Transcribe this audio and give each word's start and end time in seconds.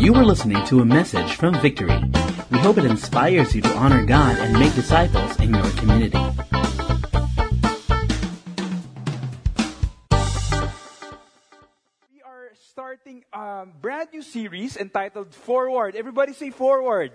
You 0.00 0.16
are 0.16 0.24
listening 0.24 0.64
to 0.72 0.80
a 0.80 0.84
message 0.88 1.36
from 1.36 1.60
Victory. 1.60 1.92
We 2.48 2.56
hope 2.64 2.78
it 2.80 2.88
inspires 2.88 3.54
you 3.54 3.60
to 3.60 3.76
honor 3.76 4.00
God 4.00 4.32
and 4.40 4.56
make 4.56 4.72
disciples 4.72 5.36
in 5.36 5.52
your 5.52 5.68
community. 5.76 6.16
We 12.08 12.24
are 12.24 12.48
starting 12.72 13.28
a 13.28 13.68
brand 13.68 14.08
new 14.16 14.24
series 14.24 14.80
entitled 14.80 15.34
Forward. 15.34 15.92
Everybody 15.94 16.32
say 16.32 16.48
Forward. 16.48 17.12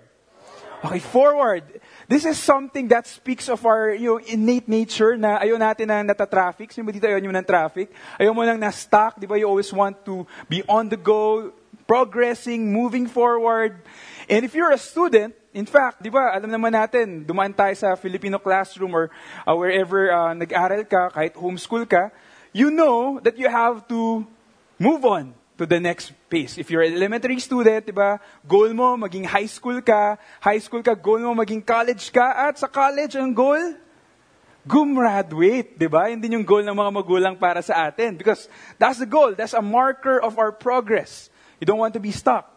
Okay, 0.84 1.00
forward. 1.00 1.64
This 2.06 2.24
is 2.24 2.38
something 2.38 2.86
that 2.88 3.08
speaks 3.08 3.48
of 3.48 3.66
our 3.66 3.90
you 3.90 4.14
know, 4.14 4.18
innate 4.22 4.68
nature 4.68 5.16
na 5.16 5.40
ayaw 5.42 5.58
natin 5.58 5.90
na 5.90 6.06
natatraffic. 6.06 6.70
Sino 6.70 6.86
ba 6.86 6.92
dito 6.94 7.08
ayaw 7.08 7.18
nyo 7.18 7.34
ng 7.34 7.48
traffic? 7.48 7.90
Ayaw 8.20 8.30
mo 8.30 8.46
lang 8.46 8.60
na-stuck. 8.60 9.18
Di 9.18 9.26
ba? 9.26 9.34
You 9.34 9.50
always 9.50 9.72
want 9.72 10.04
to 10.06 10.22
be 10.46 10.62
on 10.68 10.86
the 10.86 11.00
go, 11.00 11.50
progressing, 11.86 12.72
moving 12.72 13.06
forward. 13.06 13.78
And 14.28 14.44
if 14.44 14.54
you're 14.54 14.74
a 14.74 14.78
student, 14.78 15.34
in 15.54 15.64
fact, 15.64 16.02
di 16.02 16.10
ba, 16.10 16.34
alam 16.34 16.50
naman 16.50 16.74
natin, 16.74 17.24
dumaan 17.24 17.54
tayo 17.54 17.72
sa 17.78 17.94
Filipino 17.94 18.36
classroom 18.36 18.92
or 18.92 19.08
uh, 19.46 19.54
wherever 19.54 20.10
uh, 20.10 20.34
nag-aral 20.34 20.84
ka, 20.84 21.14
kahit 21.14 21.38
homeschool 21.38 21.88
ka, 21.88 22.10
you 22.52 22.68
know 22.74 23.22
that 23.22 23.38
you 23.38 23.48
have 23.48 23.86
to 23.88 24.26
move 24.76 25.06
on 25.06 25.32
to 25.56 25.64
the 25.64 25.80
next 25.80 26.12
phase. 26.28 26.58
If 26.60 26.68
you're 26.68 26.84
an 26.84 26.92
elementary 26.92 27.40
student, 27.40 27.88
di 27.88 27.94
ba, 27.94 28.20
goal 28.44 28.76
mo, 28.76 29.00
maging 29.00 29.24
high 29.24 29.48
school 29.48 29.80
ka, 29.80 30.20
high 30.44 30.60
school 30.60 30.84
ka, 30.84 30.92
goal 30.92 31.22
mo, 31.24 31.32
maging 31.32 31.64
college 31.64 32.12
ka, 32.12 32.52
at 32.52 32.60
sa 32.60 32.68
college, 32.68 33.16
ang 33.16 33.32
goal, 33.32 33.78
gumraduate, 34.66 35.78
di 35.78 35.88
ba? 35.88 36.10
Hindi 36.10 36.34
yung 36.34 36.44
goal 36.44 36.66
ng 36.66 36.76
mga 36.76 36.92
magulang 36.92 37.34
para 37.38 37.64
sa 37.64 37.88
atin. 37.88 38.18
Because 38.18 38.50
that's 38.76 38.98
the 38.98 39.08
goal. 39.08 39.32
That's 39.32 39.54
a 39.54 39.64
marker 39.64 40.20
of 40.20 40.36
our 40.36 40.52
progress. 40.52 41.30
You 41.60 41.66
don't 41.66 41.78
want 41.78 41.94
to 41.94 42.00
be 42.00 42.10
stuck. 42.10 42.56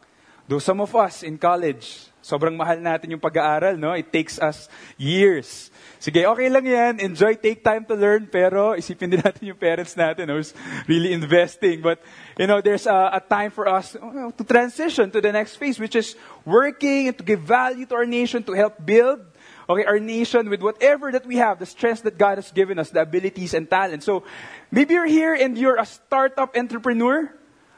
Though 0.49 0.57
some 0.57 0.81
of 0.81 0.89
us 0.97 1.21
in 1.21 1.37
college, 1.37 2.09
sobrang 2.25 2.57
mahal 2.57 2.81
natin 2.81 3.13
yung 3.13 3.21
pag-aaral, 3.21 3.77
no? 3.77 3.93
It 3.93 4.09
takes 4.09 4.41
us 4.41 4.65
years. 4.97 5.69
Sige, 6.01 6.25
okay 6.25 6.49
lang 6.49 6.65
yan. 6.65 6.93
Enjoy, 6.97 7.37
take 7.37 7.61
time 7.61 7.85
to 7.85 7.93
learn. 7.93 8.25
Pero 8.25 8.73
isipin 8.73 9.13
din 9.13 9.21
natin 9.25 9.45
yung 9.45 9.61
parents 9.61 9.93
natin 9.93 10.25
who's 10.33 10.57
really 10.89 11.13
investing. 11.13 11.85
But, 11.85 12.01
you 12.33 12.49
know, 12.49 12.65
there's 12.65 12.89
a, 12.89 13.19
a 13.19 13.21
time 13.21 13.53
for 13.53 13.69
us 13.69 13.93
to 13.93 14.43
transition 14.43 15.13
to 15.13 15.21
the 15.21 15.29
next 15.29 15.61
phase, 15.61 15.77
which 15.77 15.93
is 15.93 16.17
working 16.49 17.13
and 17.13 17.15
to 17.19 17.23
give 17.23 17.45
value 17.45 17.85
to 17.85 17.93
our 17.93 18.09
nation, 18.09 18.41
to 18.49 18.57
help 18.57 18.81
build 18.81 19.21
okay, 19.69 19.85
our 19.85 20.01
nation 20.01 20.49
with 20.49 20.65
whatever 20.65 21.11
that 21.13 21.29
we 21.29 21.37
have, 21.37 21.61
the 21.61 21.69
strengths 21.69 22.01
that 22.01 22.17
God 22.17 22.41
has 22.41 22.49
given 22.49 22.79
us, 22.79 22.89
the 22.89 23.05
abilities 23.05 23.53
and 23.53 23.69
talents. 23.69 24.05
So, 24.05 24.25
maybe 24.73 24.97
you're 24.97 25.05
here 25.05 25.37
and 25.37 25.53
you're 25.53 25.77
a 25.77 25.85
startup 25.85 26.57
entrepreneur. 26.57 27.29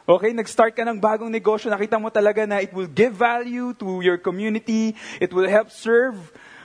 Okay, 0.01 0.33
nag-start 0.33 0.73
ka 0.73 0.81
ng 0.81 0.97
bagong 0.97 1.29
negosyo, 1.29 1.69
nakita 1.69 2.01
mo 2.01 2.09
talaga 2.09 2.49
na 2.49 2.57
it 2.57 2.73
will 2.73 2.89
give 2.89 3.13
value 3.13 3.69
to 3.77 4.01
your 4.01 4.17
community, 4.17 4.97
it 5.21 5.29
will 5.29 5.45
help 5.45 5.69
serve. 5.69 6.17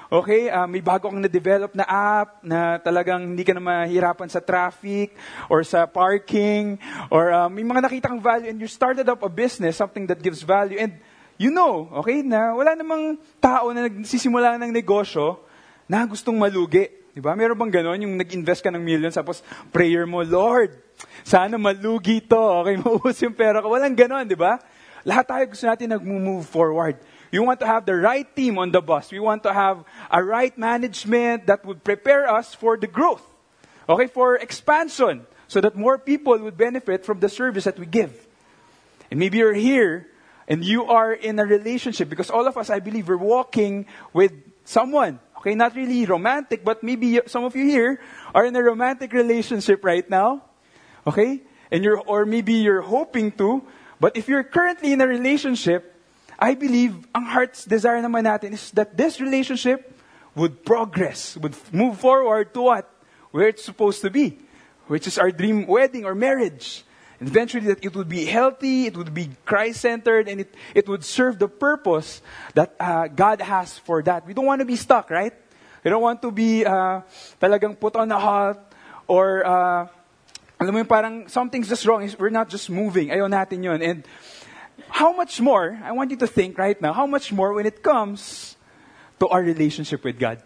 Okay, 0.09 0.49
uh, 0.49 0.65
may 0.65 0.81
bago 0.81 1.13
kang 1.13 1.21
na-develop 1.21 1.77
na 1.77 1.85
app 1.85 2.41
na 2.41 2.81
talagang 2.81 3.37
hindi 3.37 3.45
ka 3.45 3.53
na 3.53 3.61
mahirapan 3.61 4.31
sa 4.33 4.41
traffic 4.41 5.13
or 5.53 5.61
sa 5.67 5.85
parking 5.85 6.81
or 7.13 7.29
uh, 7.29 7.51
may 7.53 7.67
mga 7.67 7.85
nakita 7.85 8.07
kang 8.09 8.25
value 8.25 8.49
and 8.49 8.57
you 8.57 8.71
started 8.71 9.05
up 9.05 9.21
a 9.21 9.29
business, 9.29 9.77
something 9.77 10.09
that 10.09 10.23
gives 10.25 10.41
value 10.41 10.81
and 10.81 10.97
you 11.37 11.53
know, 11.53 11.93
okay, 12.01 12.25
na 12.25 12.57
wala 12.57 12.73
namang 12.73 13.21
tao 13.37 13.69
na 13.77 13.85
nagsisimula 13.85 14.57
ng 14.57 14.73
negosyo 14.73 15.45
na 15.85 16.09
gustong 16.09 16.41
malugi. 16.41 16.89
Di 17.17 17.25
ba? 17.25 17.33
Meron 17.33 17.57
bang 17.57 17.81
ganon? 17.81 17.97
Yung 18.05 18.21
nag-invest 18.21 18.61
ka 18.61 18.69
ng 18.69 18.85
millions, 18.85 19.17
tapos 19.17 19.41
prayer 19.73 20.05
mo, 20.05 20.21
Lord, 20.21 20.77
sana 21.25 21.57
malugi 21.57 22.21
to. 22.21 22.37
Okay, 22.61 22.77
maubos 22.85 23.17
yung 23.25 23.33
pera 23.33 23.65
ko. 23.65 23.73
Walang 23.73 23.97
ganon, 23.97 24.29
di 24.29 24.37
ba? 24.37 24.61
Lahat 25.01 25.25
tayo 25.25 25.49
gusto 25.49 25.65
natin 25.65 25.97
nag-move 25.97 26.45
forward. 26.45 27.01
We 27.33 27.41
want 27.41 27.57
to 27.65 27.69
have 27.69 27.89
the 27.89 27.97
right 27.97 28.29
team 28.37 28.61
on 28.61 28.69
the 28.69 28.85
bus. 28.85 29.09
We 29.09 29.17
want 29.17 29.49
to 29.49 29.53
have 29.57 29.81
a 30.13 30.21
right 30.21 30.53
management 30.61 31.49
that 31.49 31.65
would 31.65 31.81
prepare 31.81 32.29
us 32.29 32.53
for 32.53 32.77
the 32.77 32.87
growth. 32.87 33.25
Okay, 33.89 34.13
for 34.13 34.37
expansion. 34.37 35.25
So 35.49 35.65
that 35.65 35.73
more 35.73 35.97
people 35.97 36.37
would 36.37 36.61
benefit 36.61 37.09
from 37.09 37.25
the 37.25 37.33
service 37.33 37.65
that 37.65 37.81
we 37.81 37.89
give. 37.89 38.13
And 39.09 39.17
maybe 39.17 39.41
you're 39.41 39.57
here 39.57 40.05
and 40.45 40.61
you 40.61 40.85
are 40.85 41.17
in 41.17 41.41
a 41.41 41.49
relationship 41.49 42.13
because 42.13 42.29
all 42.29 42.45
of 42.45 42.61
us, 42.61 42.69
I 42.69 42.85
believe, 42.85 43.09
we're 43.09 43.17
walking 43.17 43.89
with 44.13 44.37
someone. 44.69 45.25
Okay, 45.47 45.55
not 45.55 45.77
really 45.77 46.05
romantic, 46.05 46.65
but 46.65 46.83
maybe 46.83 47.23
some 47.31 47.45
of 47.45 47.55
you 47.55 47.71
here 47.71 48.01
are 48.35 48.45
in 48.45 48.57
a 48.57 48.63
romantic 48.63 49.13
relationship 49.13 49.85
right 49.85 50.03
now. 50.11 50.43
Okay? 51.07 51.41
And 51.71 51.85
you're, 51.85 52.03
or 52.03 52.27
maybe 52.27 52.55
you're 52.55 52.83
hoping 52.83 53.31
to. 53.39 53.63
But 54.01 54.17
if 54.17 54.27
you're 54.27 54.43
currently 54.43 54.91
in 54.91 55.01
a 55.01 55.07
relationship, 55.07 55.95
I 56.37 56.55
believe 56.55 56.99
ang 57.15 57.31
heart's 57.31 57.65
desire 57.65 58.03
naman 58.03 58.27
natin 58.27 58.59
is 58.59 58.73
that 58.73 58.97
this 58.99 59.21
relationship 59.21 59.95
would 60.35 60.67
progress, 60.67 61.37
would 61.37 61.55
move 61.71 61.97
forward 62.03 62.53
to 62.55 62.63
what? 62.63 62.91
Where 63.31 63.47
it's 63.47 63.63
supposed 63.63 64.03
to 64.03 64.11
be, 64.11 64.43
which 64.91 65.07
is 65.07 65.17
our 65.17 65.31
dream 65.31 65.69
wedding 65.69 66.05
or 66.05 66.17
marriage. 66.17 66.83
Eventually 67.21 67.67
that 67.69 67.85
it 67.85 67.97
would 67.97 68.09
be 68.09 68.27
healthy, 68.27 68.87
it 68.87 68.97
would 68.97 69.15
be 69.15 69.31
Christ-centered, 69.45 70.29
and 70.29 70.41
it, 70.43 70.55
it 70.75 70.89
would 70.89 71.05
serve 71.05 71.39
the 71.39 71.49
purpose 71.49 72.21
that 72.55 72.75
uh, 72.79 73.09
God 73.09 73.41
has 73.41 73.79
for 73.79 74.03
that. 74.03 74.27
We 74.27 74.35
don't 74.35 74.45
want 74.45 74.61
to 74.61 74.67
be 74.67 74.77
stuck, 74.77 75.11
right? 75.11 75.33
We 75.83 75.91
don't 75.91 76.03
want 76.03 76.21
to 76.23 76.31
be 76.31 76.65
uh, 76.65 77.01
talagang 77.41 77.79
put 77.79 77.97
on 77.97 78.11
a 78.13 78.19
halt 78.19 78.59
or 79.07 79.47
uh, 79.47 79.87
alam 80.59 80.73
mo 80.73 80.79
yung 80.79 80.89
parang 80.89 81.29
something's 81.29 81.69
just 81.69 81.87
wrong. 81.87 82.09
We're 82.19 82.33
not 82.33 82.49
just 82.49 82.69
moving. 82.71 83.09
Ayaw 83.09 83.29
natin 83.29 83.63
yun. 83.63 83.83
And 83.83 84.05
how 84.89 85.13
much 85.13 85.41
more, 85.41 85.79
I 85.85 85.93
want 85.93 86.11
you 86.11 86.17
to 86.19 86.27
think 86.27 86.59
right 86.59 86.81
now, 86.81 86.93
how 86.93 87.07
much 87.07 87.33
more 87.33 87.53
when 87.53 87.67
it 87.67 87.83
comes 87.83 88.57
to 89.21 89.29
our 89.29 89.43
relationship 89.43 90.03
with 90.05 90.19
God? 90.19 90.43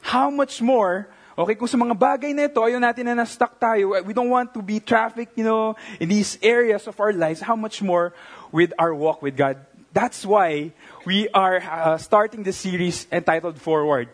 How 0.00 0.30
much 0.30 0.62
more 0.62 1.08
Okay, 1.32 1.56
kung 1.56 1.68
sa 1.68 1.80
mga 1.80 1.96
bagay 1.96 2.36
na 2.36 2.44
ito, 2.44 2.60
ayaw 2.60 2.76
natin 2.76 3.08
na 3.08 3.24
na-stuck 3.24 3.56
tayo, 3.56 3.96
we 4.04 4.12
don't 4.12 4.28
want 4.28 4.52
to 4.52 4.60
be 4.60 4.76
trafficked, 4.84 5.32
you 5.32 5.44
know, 5.44 5.72
in 5.96 6.12
these 6.12 6.36
areas 6.44 6.84
of 6.84 7.00
our 7.00 7.12
lives, 7.12 7.40
how 7.40 7.56
much 7.56 7.80
more 7.80 8.12
with 8.52 8.72
our 8.76 8.92
walk 8.92 9.24
with 9.24 9.32
God? 9.32 9.56
That's 9.96 10.28
why 10.28 10.72
we 11.08 11.32
are 11.32 11.56
uh, 11.56 11.96
starting 11.96 12.44
the 12.44 12.52
series 12.52 13.06
entitled 13.10 13.56
Forward. 13.56 14.08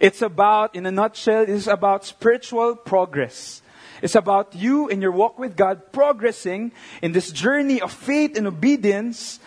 It's 0.00 0.22
about, 0.22 0.74
in 0.74 0.86
a 0.86 0.90
nutshell, 0.90 1.46
it's 1.46 1.70
about 1.70 2.04
spiritual 2.04 2.74
progress. 2.74 3.62
It's 4.02 4.18
about 4.18 4.54
you 4.54 4.90
and 4.90 5.00
your 5.00 5.12
walk 5.12 5.38
with 5.38 5.54
God 5.54 5.92
progressing 5.92 6.72
in 7.02 7.12
this 7.12 7.30
journey 7.30 7.80
of 7.80 7.92
faith 7.92 8.36
and 8.36 8.48
obedience 8.48 9.38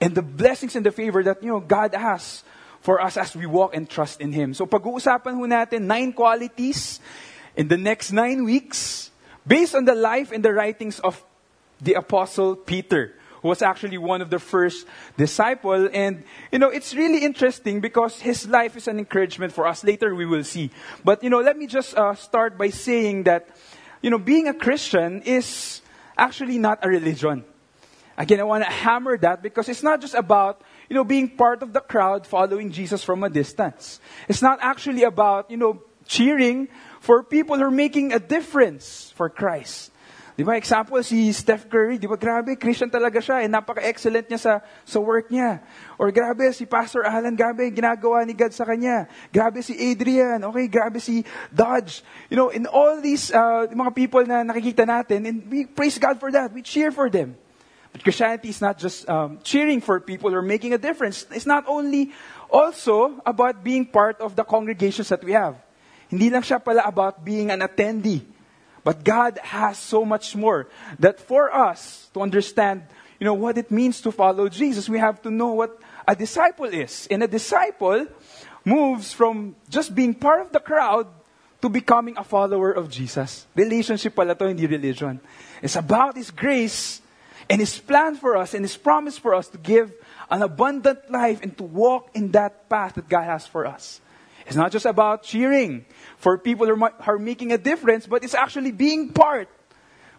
and 0.00 0.14
the 0.14 0.22
blessings 0.22 0.74
and 0.74 0.84
the 0.84 0.90
favor 0.90 1.22
that, 1.22 1.42
you 1.42 1.48
know, 1.48 1.60
God 1.60 1.94
has 1.94 2.42
for 2.80 3.00
us 3.00 3.16
as 3.16 3.36
we 3.36 3.46
walk 3.46 3.74
and 3.74 3.88
trust 3.88 4.20
in 4.20 4.32
Him. 4.32 4.54
So 4.54 4.66
pag-uusapan 4.66 5.34
ho 5.34 5.44
natin 5.46 5.82
nine 5.82 6.12
qualities 6.12 7.00
in 7.56 7.68
the 7.68 7.76
next 7.76 8.12
nine 8.12 8.44
weeks 8.44 9.10
based 9.46 9.74
on 9.74 9.84
the 9.84 9.94
life 9.94 10.32
and 10.32 10.44
the 10.44 10.52
writings 10.52 11.00
of 11.00 11.22
the 11.80 11.94
Apostle 11.94 12.56
Peter, 12.56 13.14
who 13.42 13.48
was 13.48 13.62
actually 13.62 13.98
one 13.98 14.20
of 14.20 14.30
the 14.30 14.38
first 14.38 14.86
disciple. 15.16 15.88
And, 15.92 16.24
you 16.52 16.58
know, 16.58 16.68
it's 16.68 16.94
really 16.94 17.24
interesting 17.24 17.80
because 17.80 18.20
his 18.20 18.46
life 18.46 18.76
is 18.76 18.88
an 18.88 18.98
encouragement 18.98 19.52
for 19.52 19.66
us. 19.66 19.82
Later 19.82 20.14
we 20.14 20.26
will 20.26 20.44
see. 20.44 20.70
But, 21.04 21.24
you 21.24 21.30
know, 21.30 21.40
let 21.40 21.56
me 21.56 21.66
just 21.66 21.96
uh, 21.96 22.14
start 22.14 22.58
by 22.58 22.68
saying 22.68 23.24
that, 23.24 23.48
you 24.02 24.10
know, 24.10 24.18
being 24.18 24.48
a 24.48 24.54
Christian 24.54 25.22
is 25.22 25.80
actually 26.16 26.58
not 26.58 26.84
a 26.84 26.88
religion. 26.88 27.44
Again, 28.16 28.40
I 28.40 28.44
want 28.44 28.64
to 28.64 28.70
hammer 28.70 29.16
that 29.18 29.42
because 29.42 29.68
it's 29.68 29.82
not 29.82 30.00
just 30.02 30.14
about 30.14 30.60
you 30.90 30.98
know, 30.98 31.06
being 31.06 31.30
part 31.30 31.62
of 31.62 31.72
the 31.72 31.80
crowd 31.80 32.26
following 32.26 32.74
Jesus 32.74 33.06
from 33.06 33.22
a 33.22 33.30
distance. 33.30 34.02
It's 34.26 34.42
not 34.42 34.58
actually 34.60 35.06
about, 35.06 35.48
you 35.48 35.56
know, 35.56 35.80
cheering 36.04 36.66
for 36.98 37.22
people 37.22 37.56
who 37.56 37.62
are 37.62 37.70
making 37.70 38.12
a 38.12 38.18
difference 38.18 39.14
for 39.14 39.30
Christ. 39.30 39.94
Di 40.34 40.42
ba, 40.42 40.58
example, 40.58 40.98
si 41.06 41.30
Steph 41.30 41.70
Curry, 41.70 42.00
di 42.00 42.10
ba, 42.10 42.18
grabe, 42.18 42.58
Christian 42.58 42.90
talaga 42.90 43.22
siya, 43.22 43.44
eh, 43.44 43.48
napaka-excellent 43.50 44.26
niya 44.26 44.40
sa, 44.40 44.52
sa 44.82 44.98
work 44.98 45.30
niya. 45.30 45.62
Or 45.94 46.10
grabe, 46.10 46.50
si 46.50 46.66
Pastor 46.66 47.06
Alan, 47.06 47.38
grabe, 47.38 47.70
ginagawa 47.70 48.26
ni 48.26 48.34
God 48.34 48.50
sa 48.50 48.66
kanya. 48.66 49.06
Grabe 49.30 49.62
si 49.62 49.76
Adrian, 49.78 50.42
okay, 50.42 50.66
grabe 50.66 50.98
si 50.98 51.22
Dodge. 51.54 52.02
You 52.32 52.40
know, 52.40 52.48
in 52.50 52.66
all 52.66 52.98
these 52.98 53.30
uh, 53.30 53.68
mga 53.70 53.92
people 53.94 54.24
na 54.26 54.42
nakikita 54.42 54.88
natin, 54.88 55.28
and 55.28 55.38
we 55.46 55.70
praise 55.70 56.00
God 56.02 56.18
for 56.18 56.32
that, 56.34 56.50
we 56.50 56.64
cheer 56.66 56.90
for 56.90 57.06
them. 57.12 57.36
But 57.92 58.04
Christianity 58.04 58.48
is 58.50 58.60
not 58.60 58.78
just 58.78 59.08
um, 59.08 59.40
cheering 59.42 59.80
for 59.80 59.98
people 60.00 60.34
or 60.34 60.42
making 60.42 60.72
a 60.72 60.78
difference. 60.78 61.26
It's 61.30 61.46
not 61.46 61.64
only 61.66 62.12
also 62.48 63.20
about 63.26 63.64
being 63.64 63.86
part 63.86 64.20
of 64.20 64.36
the 64.36 64.44
congregations 64.44 65.08
that 65.08 65.24
we 65.24 65.32
have. 65.32 65.56
Hindi 66.08 66.30
lang 66.30 66.42
siya 66.42 66.62
pala 66.62 66.82
about 66.86 67.24
being 67.24 67.50
an 67.50 67.60
attendee. 67.60 68.22
But 68.82 69.04
God 69.04 69.38
has 69.42 69.78
so 69.78 70.04
much 70.04 70.34
more. 70.34 70.68
That 70.98 71.20
for 71.20 71.54
us 71.54 72.08
to 72.14 72.22
understand, 72.22 72.82
you 73.18 73.24
know, 73.24 73.34
what 73.34 73.58
it 73.58 73.70
means 73.70 74.00
to 74.02 74.12
follow 74.12 74.48
Jesus, 74.48 74.88
we 74.88 74.98
have 74.98 75.20
to 75.22 75.30
know 75.30 75.54
what 75.54 75.78
a 76.06 76.16
disciple 76.16 76.66
is. 76.66 77.06
And 77.10 77.22
a 77.22 77.28
disciple 77.28 78.06
moves 78.64 79.12
from 79.12 79.54
just 79.68 79.94
being 79.94 80.14
part 80.14 80.40
of 80.40 80.52
the 80.52 80.60
crowd 80.60 81.06
to 81.62 81.68
becoming 81.68 82.16
a 82.16 82.24
follower 82.24 82.72
of 82.72 82.88
Jesus. 82.88 83.46
Relationship 83.54 84.16
pala 84.16 84.34
to, 84.34 84.48
hindi 84.48 84.66
religion. 84.66 85.20
It's 85.62 85.76
about 85.76 86.16
His 86.16 86.30
grace 86.30 87.02
and 87.50 87.60
His 87.60 87.78
plan 87.78 88.14
for 88.14 88.36
us 88.36 88.54
and 88.54 88.64
His 88.64 88.76
promise 88.76 89.18
for 89.18 89.34
us 89.34 89.48
to 89.48 89.58
give 89.58 89.92
an 90.30 90.40
abundant 90.40 91.10
life 91.10 91.42
and 91.42 91.56
to 91.58 91.64
walk 91.64 92.10
in 92.14 92.30
that 92.30 92.70
path 92.70 92.94
that 92.94 93.08
God 93.08 93.24
has 93.24 93.46
for 93.46 93.66
us. 93.66 94.00
It's 94.46 94.56
not 94.56 94.72
just 94.72 94.86
about 94.86 95.24
cheering 95.24 95.84
for 96.16 96.38
people 96.38 96.66
who 96.66 96.78
are, 96.84 97.18
making 97.18 97.52
a 97.52 97.58
difference, 97.58 98.06
but 98.06 98.24
it's 98.24 98.34
actually 98.34 98.72
being 98.72 99.10
part, 99.10 99.48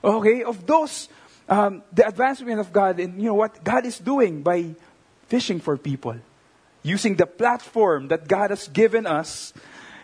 okay, 0.04 0.44
of 0.44 0.68
those, 0.68 1.10
um, 1.50 1.83
the 1.92 2.07
advancement 2.07 2.60
of 2.60 2.72
God 2.72 3.00
and, 3.00 3.18
you 3.18 3.28
know, 3.28 3.34
what 3.34 3.63
God 3.63 3.86
is 3.86 3.98
doing 3.98 4.44
by 4.44 4.75
fishing 5.27 5.60
for 5.60 5.77
people. 5.77 6.16
Using 6.84 7.16
the 7.16 7.25
platform 7.25 8.07
that 8.10 8.27
God 8.27 8.50
has 8.50 8.68
given 8.68 9.06
us, 9.06 9.54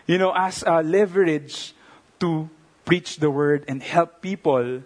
you 0.06 0.16
know, 0.16 0.32
as 0.34 0.64
a 0.66 0.82
leverage 0.82 1.74
to 2.20 2.48
preach 2.84 3.16
the 3.18 3.30
word 3.30 3.64
and 3.68 3.82
help 3.82 4.22
people 4.22 4.82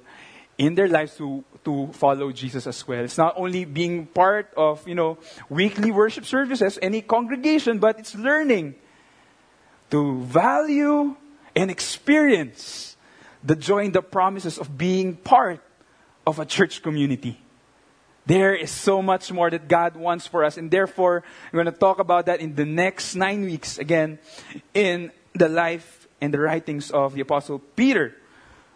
in 0.59 0.75
their 0.75 0.89
lives 0.89 1.17
to, 1.17 1.45
to 1.65 1.89
follow 1.93 2.33
Jesus 2.33 2.67
as 2.67 2.87
well. 2.87 3.05
It's 3.05 3.19
not 3.19 3.35
only 3.37 3.65
being 3.65 4.07
part 4.07 4.53
of, 4.57 4.87
you 4.87 4.95
know, 4.95 5.19
weekly 5.49 5.91
worship 5.91 6.25
services, 6.25 6.79
any 6.83 7.03
congregation, 7.03 7.79
but 7.79 7.99
it's 7.99 8.15
learning 8.15 8.75
to 9.91 10.21
value 10.23 11.15
and 11.55 11.71
experience 11.71 12.97
the 13.45 13.57
joy 13.57 13.85
and 13.85 13.95
the 13.95 14.03
promises 14.03 14.59
of 14.59 14.77
being 14.77 15.17
part 15.17 15.61
of 16.27 16.39
a 16.39 16.47
church 16.47 16.83
community. 16.83 17.39
There 18.25 18.55
is 18.55 18.71
so 18.71 19.03
much 19.03 19.33
more 19.33 19.51
that 19.51 19.67
God 19.67 19.97
wants 19.97 20.27
for 20.27 20.45
us, 20.45 20.57
and 20.57 20.71
therefore, 20.71 21.25
we're 21.53 21.65
going 21.65 21.75
to 21.75 21.79
talk 21.79 21.99
about 21.99 22.27
that 22.27 22.41
in 22.41 22.55
the 22.55 22.65
next 22.65 23.17
nine 23.17 23.43
weeks 23.43 23.79
again 23.79 24.21
in 24.75 25.11
the 25.35 25.49
life 25.49 26.07
and 26.21 26.33
the 26.33 26.39
writings 26.39 26.93
of 26.93 27.15
the 27.15 27.21
Apostle 27.21 27.59
Peter. 27.59 28.15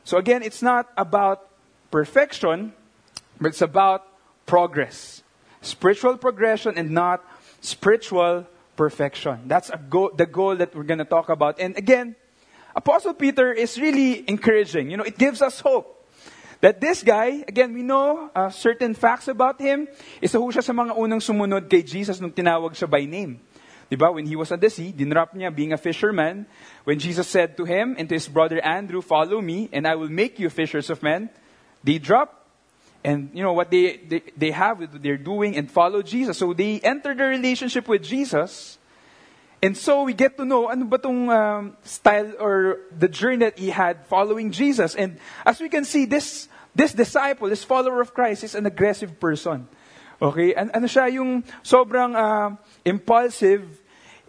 So, 0.03 0.19
again, 0.19 0.43
it's 0.43 0.63
not 0.63 0.91
about 0.97 1.49
perfection, 1.91 2.73
but 3.41 3.49
it's 3.49 3.63
about 3.63 4.07
progress. 4.47 5.23
Spiritual 5.61 6.17
progression 6.17 6.79
and 6.79 6.91
not 6.91 7.25
spiritual 7.61 8.47
perfection. 8.77 9.49
That's 9.49 9.69
the 9.69 10.27
goal 10.27 10.57
that 10.57 10.75
we're 10.75 10.85
going 10.85 11.03
to 11.03 11.09
talk 11.09 11.29
about. 11.29 11.59
And 11.59 11.77
again, 11.77 12.15
Apostle 12.75 13.15
Peter 13.15 13.53
is 13.53 13.81
really 13.81 14.29
encouraging. 14.29 14.91
You 14.91 14.99
know, 14.99 15.05
it 15.05 15.19
gives 15.19 15.41
us 15.41 15.61
hope. 15.61 15.93
That 16.61 16.81
this 16.81 17.03
guy, 17.03 17.45
again, 17.47 17.75
we 17.75 17.83
know 17.83 18.31
uh, 18.35 18.49
certain 18.49 18.95
facts 18.95 19.29
about 19.29 19.61
him. 19.61 19.89
Isa 20.23 20.39
ho 20.39 20.49
siya 20.49 20.65
sa 20.65 20.73
mga 20.73 20.97
unang 20.97 21.21
sumunod 21.21 21.69
kay 21.69 21.85
Jesus 21.85 22.21
nung 22.21 22.33
tinawag 22.33 22.73
siya 22.73 22.89
by 22.89 23.05
name. 23.05 23.41
Diba? 23.93 24.13
When 24.13 24.27
he 24.27 24.37
was 24.37 24.51
on 24.51 24.59
the 24.59 24.71
sea, 24.71 24.93
dinrap 24.93 25.37
niya 25.37 25.55
being 25.55 25.73
a 25.73 25.79
fisherman. 25.79 26.47
When 26.85 26.99
Jesus 26.99 27.29
said 27.29 27.57
to 27.57 27.65
him 27.65 27.95
and 27.99 28.09
to 28.09 28.15
his 28.17 28.27
brother 28.27 28.59
Andrew, 28.65 29.01
follow 29.01 29.41
me 29.41 29.69
and 29.73 29.87
I 29.87 29.95
will 29.95 30.09
make 30.09 30.41
you 30.41 30.49
fishers 30.49 30.89
of 30.89 31.03
men. 31.05 31.29
They 31.87 32.03
drop 32.03 32.43
and 33.07 33.31
you 33.33 33.43
know 33.47 33.53
what 33.53 33.71
they, 33.71 33.99
they, 33.99 34.23
they 34.37 34.51
have 34.51 34.81
with 34.81 35.01
they're 35.01 35.17
doing 35.17 35.55
and 35.55 35.71
follow 35.71 36.03
Jesus. 36.03 36.37
So 36.37 36.53
they 36.53 36.81
enter 36.81 37.15
the 37.15 37.23
relationship 37.23 37.87
with 37.87 38.03
Jesus. 38.03 38.79
And 39.63 39.77
so 39.79 40.03
we 40.03 40.13
get 40.13 40.37
to 40.37 40.45
know 40.45 40.67
ano 40.67 40.85
ba 40.85 40.99
tong 40.99 41.31
um, 41.31 41.77
style 41.87 42.35
or 42.43 42.83
the 42.91 43.07
journey 43.07 43.47
that 43.47 43.59
he 43.59 43.71
had 43.71 44.05
following 44.11 44.51
Jesus. 44.51 44.99
And 44.99 45.23
as 45.47 45.63
we 45.63 45.71
can 45.71 45.87
see, 45.87 46.05
this 46.05 46.49
this 46.75 46.93
disciple, 46.93 47.49
this 47.49 47.63
follower 47.63 48.03
of 48.03 48.13
Christ 48.13 48.43
is 48.43 48.59
an 48.59 48.67
aggressive 48.67 49.23
person. 49.23 49.71
Okay? 50.21 50.59
And 50.59 50.75
ano 50.75 50.91
siya 50.91 51.07
yung 51.15 51.47
sobrang 51.63 52.19
uh, 52.19 52.59
impulsive 52.85 53.63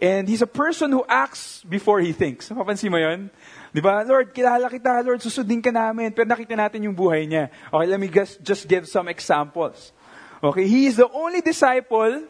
and 0.00 0.30
he's 0.30 0.42
a 0.42 0.46
person 0.46 0.94
who 0.94 1.02
acts 1.10 1.66
before 1.66 1.98
he 1.98 2.14
thinks. 2.14 2.46
Mo 2.54 2.62
yun? 2.62 3.30
Di 3.72 3.80
ba? 3.84 4.00
Lord, 4.04 4.32
kilala 4.32 4.68
kita. 4.72 5.04
Lord, 5.04 5.20
susundin 5.20 5.60
ka 5.60 5.68
namin. 5.68 6.12
Pero 6.12 6.24
nakita 6.24 6.56
natin 6.56 6.88
yung 6.88 6.96
buhay 6.96 7.28
niya. 7.28 7.52
Okay, 7.68 7.86
let 7.86 8.00
me 8.00 8.08
just, 8.08 8.40
just 8.40 8.64
give 8.64 8.88
some 8.88 9.08
examples. 9.08 9.92
Okay, 10.40 10.66
he 10.66 10.86
is 10.86 10.96
the 10.96 11.08
only 11.10 11.42
disciple 11.42 12.24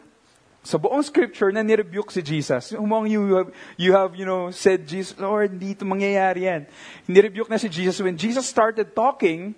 sa 0.59 0.75
buong 0.75 1.03
scripture 1.05 1.51
na 1.55 1.63
nirebuke 1.63 2.11
si 2.11 2.21
Jesus. 2.21 2.75
Among 2.75 3.07
you, 3.07 3.23
you 3.25 3.35
have, 3.35 3.49
you 3.77 3.91
have, 3.95 4.11
you 4.15 4.25
know, 4.27 4.51
said, 4.51 4.83
Jesus, 4.83 5.15
Lord, 5.15 5.55
hindi 5.55 5.71
ito 5.71 5.87
mangyayari 5.87 6.51
yan. 6.51 6.61
Nirebuke 7.07 7.47
na 7.47 7.57
si 7.57 7.71
Jesus 7.71 8.03
when 8.03 8.19
Jesus 8.19 8.43
started 8.43 8.91
talking 8.91 9.55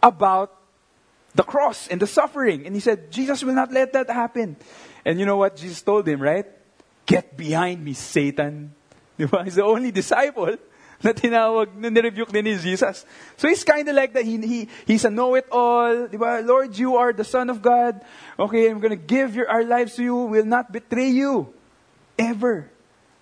about 0.00 0.56
the 1.36 1.44
cross 1.44 1.86
and 1.92 2.00
the 2.00 2.08
suffering. 2.08 2.64
And 2.64 2.72
he 2.72 2.80
said, 2.80 3.12
Jesus 3.12 3.44
will 3.44 3.54
not 3.54 3.68
let 3.70 3.92
that 3.92 4.08
happen. 4.08 4.56
And 5.04 5.20
you 5.20 5.26
know 5.26 5.36
what 5.36 5.56
Jesus 5.60 5.82
told 5.82 6.08
him, 6.08 6.22
right? 6.22 6.48
Get 7.04 7.36
behind 7.36 7.84
me, 7.84 7.92
Satan. 7.92 8.72
He's 9.16 9.54
the 9.54 9.64
only 9.64 9.92
disciple 9.92 10.56
na 11.02 11.12
tinawag, 11.12 11.72
na 11.76 11.88
nirebuke 11.92 12.32
din 12.32 12.44
ni 12.44 12.54
Jesus. 12.56 13.04
So 13.36 13.48
he's 13.48 13.64
kind 13.64 13.84
of 13.88 13.94
like 13.94 14.12
that. 14.16 14.24
He, 14.24 14.40
he, 14.40 14.58
he's 14.86 15.04
a 15.04 15.12
know-it-all. 15.12 16.08
Di 16.08 16.16
ba? 16.16 16.40
Lord, 16.40 16.72
you 16.76 16.96
are 16.96 17.12
the 17.12 17.24
Son 17.24 17.50
of 17.50 17.60
God. 17.60 18.00
Okay, 18.38 18.68
I'm 18.68 18.80
gonna 18.80 19.00
give 19.00 19.36
your, 19.36 19.48
our 19.48 19.64
lives 19.64 19.96
to 19.96 20.02
you. 20.02 20.16
We 20.28 20.40
will 20.40 20.48
not 20.48 20.72
betray 20.72 21.12
you. 21.12 21.52
Ever. 22.16 22.72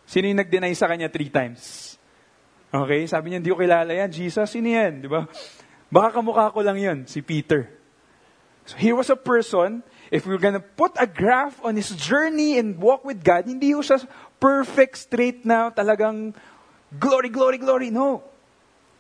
Sino 0.07 0.29
yung 0.31 0.39
nag-deny 0.39 0.73
sa 0.77 0.87
kanya 0.87 1.11
three 1.11 1.33
times? 1.33 1.95
Okay, 2.75 3.07
sabi 3.07 3.31
niya, 3.31 3.39
hindi 3.43 3.51
ko 3.51 3.59
kilala 3.59 3.91
yan. 3.91 4.11
Jesus, 4.11 4.51
sino 4.51 4.67
yan? 4.67 5.03
Di 5.03 5.09
ba? 5.11 5.27
Baka 5.91 6.19
kamukha 6.19 6.51
ko 6.51 6.59
lang 6.63 6.79
yun, 6.79 7.07
si 7.07 7.23
Peter. 7.23 7.71
So 8.67 8.75
here 8.81 8.97
was 8.97 9.13
a 9.13 9.19
person, 9.19 9.85
if 10.11 10.27
we're 10.27 10.41
gonna 10.41 10.63
put 10.63 10.97
a 10.97 11.07
graph 11.07 11.61
on 11.63 11.77
his 11.77 11.93
journey 11.95 12.59
and 12.59 12.81
walk 12.81 13.05
with 13.05 13.21
God, 13.23 13.45
hindi 13.45 13.77
ho 13.77 13.85
siya 13.85 14.03
perfect, 14.41 14.97
straight 14.97 15.45
na, 15.45 15.71
talagang 15.71 16.33
glory, 16.99 17.31
glory, 17.31 17.59
glory. 17.59 17.89
No. 17.91 18.23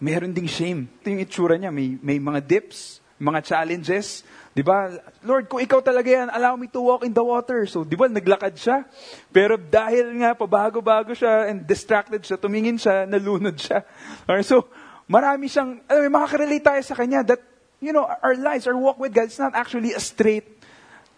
Meron 0.02 0.34
ding 0.34 0.50
shame. 0.50 0.90
Ito 1.00 1.06
yung 1.10 1.22
itsura 1.22 1.54
niya. 1.56 1.70
May, 1.70 1.96
may 2.02 2.18
mga 2.18 2.40
dips, 2.44 3.00
mga 3.16 3.40
challenges. 3.46 4.26
Di 4.54 4.62
ba? 4.62 4.86
Lord, 5.26 5.50
kung 5.50 5.58
ikaw 5.58 5.82
talaga 5.82 6.06
yan, 6.06 6.30
allow 6.30 6.54
me 6.54 6.70
to 6.70 6.78
walk 6.78 7.02
in 7.02 7.10
the 7.10 7.22
water. 7.22 7.66
So, 7.66 7.82
di 7.82 7.98
ba, 7.98 8.06
naglakad 8.06 8.54
siya. 8.54 8.86
Pero 9.34 9.58
dahil 9.58 10.14
nga, 10.22 10.30
pabago-bago 10.38 11.10
siya 11.10 11.50
and 11.50 11.66
distracted 11.66 12.22
siya, 12.22 12.38
tumingin 12.38 12.78
siya, 12.78 13.02
nalunod 13.02 13.58
siya. 13.58 13.82
Alright, 14.30 14.46
so, 14.46 14.70
marami 15.10 15.50
siyang, 15.50 15.82
alam 15.90 16.06
mo, 16.06 16.22
makakarelate 16.22 16.62
tayo 16.62 16.82
sa 16.86 16.94
kanya 16.94 17.26
that, 17.26 17.42
you 17.82 17.90
know, 17.90 18.06
our 18.06 18.38
lives, 18.38 18.70
our 18.70 18.78
walk 18.78 18.96
with 19.02 19.10
God, 19.10 19.26
it's 19.26 19.42
not 19.42 19.58
actually 19.58 19.90
a 19.90 20.00
straight, 20.00 20.46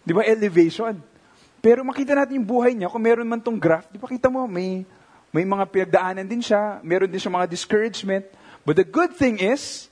di 0.01 0.17
ba, 0.17 0.25
elevation. 0.25 0.97
Pero 1.61 1.85
makita 1.85 2.17
natin 2.17 2.41
yung 2.41 2.49
buhay 2.49 2.73
niya, 2.73 2.89
kung 2.89 3.05
meron 3.05 3.27
man 3.29 3.39
tong 3.39 3.61
graph, 3.61 3.85
di 3.93 4.01
ba 4.01 4.09
kita 4.09 4.33
mo, 4.33 4.49
may, 4.49 4.81
may 5.37 5.45
mga 5.45 5.69
pinagdaanan 5.69 6.25
din 6.25 6.41
siya, 6.41 6.81
meron 6.81 7.05
din 7.05 7.21
siya 7.21 7.29
mga 7.29 7.45
discouragement. 7.45 8.25
But 8.65 8.81
the 8.81 8.87
good 8.89 9.13
thing 9.13 9.37
is, 9.37 9.85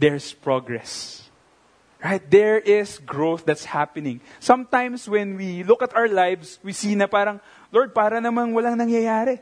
there's 0.00 0.32
progress. 0.32 1.20
Right? 2.00 2.24
There 2.24 2.56
is 2.56 2.96
growth 3.04 3.44
that's 3.44 3.68
happening. 3.68 4.24
Sometimes 4.40 5.04
when 5.04 5.36
we 5.36 5.68
look 5.68 5.84
at 5.84 5.92
our 5.92 6.08
lives, 6.08 6.56
we 6.64 6.72
see 6.72 6.96
na 6.96 7.12
parang, 7.12 7.44
Lord, 7.68 7.92
para 7.92 8.24
namang 8.24 8.56
walang 8.56 8.80
nangyayari. 8.80 9.36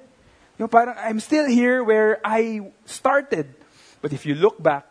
Know, 0.59 0.67
parang, 0.67 0.99
I'm 0.99 1.23
still 1.23 1.47
here 1.47 1.87
where 1.87 2.19
I 2.27 2.75
started. 2.83 3.55
But 4.03 4.11
if 4.11 4.27
you 4.27 4.35
look 4.35 4.59
back, 4.59 4.91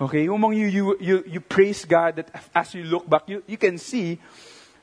okay, 0.00 0.24
you, 0.24 0.36
you, 0.40 0.96
you, 1.00 1.16
you 1.28 1.40
praise 1.40 1.84
God 1.84 2.16
that 2.16 2.32
as 2.54 2.72
you 2.72 2.84
look 2.84 3.08
back, 3.08 3.28
you, 3.28 3.44
you 3.44 3.60
can 3.60 3.76
see 3.76 4.20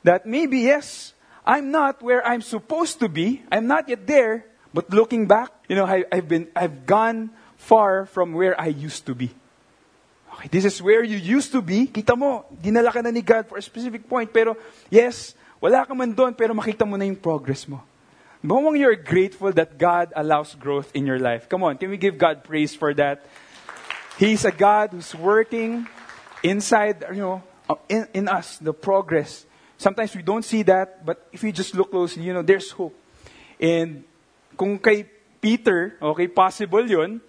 that 0.03 0.25
maybe, 0.25 0.69
yes, 0.69 1.13
I'm 1.45 1.71
not 1.73 2.01
where 2.01 2.25
I'm 2.25 2.41
supposed 2.41 2.99
to 3.01 3.09
be. 3.09 3.41
I'm 3.51 3.65
not 3.65 3.89
yet 3.89 4.05
there. 4.05 4.45
But 4.73 4.89
looking 4.89 5.25
back, 5.25 5.51
you 5.67 5.75
know, 5.75 5.85
I, 5.85 6.05
I've 6.11 6.27
been, 6.27 6.47
I've 6.55 6.85
gone 6.85 7.31
far 7.57 8.05
from 8.05 8.33
where 8.33 8.59
I 8.59 8.67
used 8.67 9.05
to 9.07 9.15
be. 9.15 9.31
Okay, 10.33 10.47
this 10.47 10.65
is 10.65 10.81
where 10.81 11.03
you 11.03 11.17
used 11.17 11.51
to 11.51 11.61
be. 11.61 11.87
Kita 11.87 12.15
mo, 12.15 12.45
dinala 12.53 12.93
ka 12.93 13.01
na 13.01 13.09
ni 13.09 13.21
God 13.21 13.49
for 13.49 13.57
a 13.57 13.61
specific 13.61 14.07
point. 14.07 14.31
Pero, 14.31 14.55
yes, 14.89 15.33
wala 15.59 15.85
ka 15.85 15.93
man 15.93 16.13
doon, 16.13 16.33
pero 16.33 16.53
makita 16.53 16.87
mo 16.87 16.95
na 16.95 17.03
yung 17.05 17.19
progress 17.19 17.67
mo. 17.67 17.83
Bawang 18.39 18.79
you're 18.79 18.95
grateful 18.95 19.51
that 19.51 19.77
God 19.77 20.13
allows 20.15 20.55
growth 20.55 20.95
in 20.95 21.05
your 21.05 21.19
life. 21.19 21.49
Come 21.49 21.63
on, 21.63 21.75
can 21.75 21.89
we 21.89 21.97
give 21.97 22.17
God 22.17 22.43
praise 22.43 22.71
for 22.73 22.93
that? 22.93 23.25
He's 24.15 24.45
a 24.45 24.51
God 24.51 24.95
who's 24.95 25.11
working 25.13 25.87
inside, 26.41 27.03
you 27.11 27.19
know, 27.19 27.43
uh, 27.69 27.75
in, 27.89 28.07
in 28.13 28.27
us, 28.29 28.57
the 28.57 28.71
progress. 28.71 29.45
Sometimes 29.77 30.15
we 30.15 30.23
don't 30.23 30.43
see 30.43 30.63
that, 30.63 31.05
but 31.05 31.27
if 31.33 31.43
you 31.43 31.51
just 31.51 31.75
look 31.75 31.91
closely, 31.91 32.23
you 32.23 32.33
know, 32.33 32.41
there's 32.41 32.71
hope. 32.71 32.95
And 33.59 34.03
kung 34.59 34.75
kay 34.75 35.07
Peter, 35.39 35.95
okay, 36.03 36.27
possible 36.27 36.83
yun, 36.83 37.23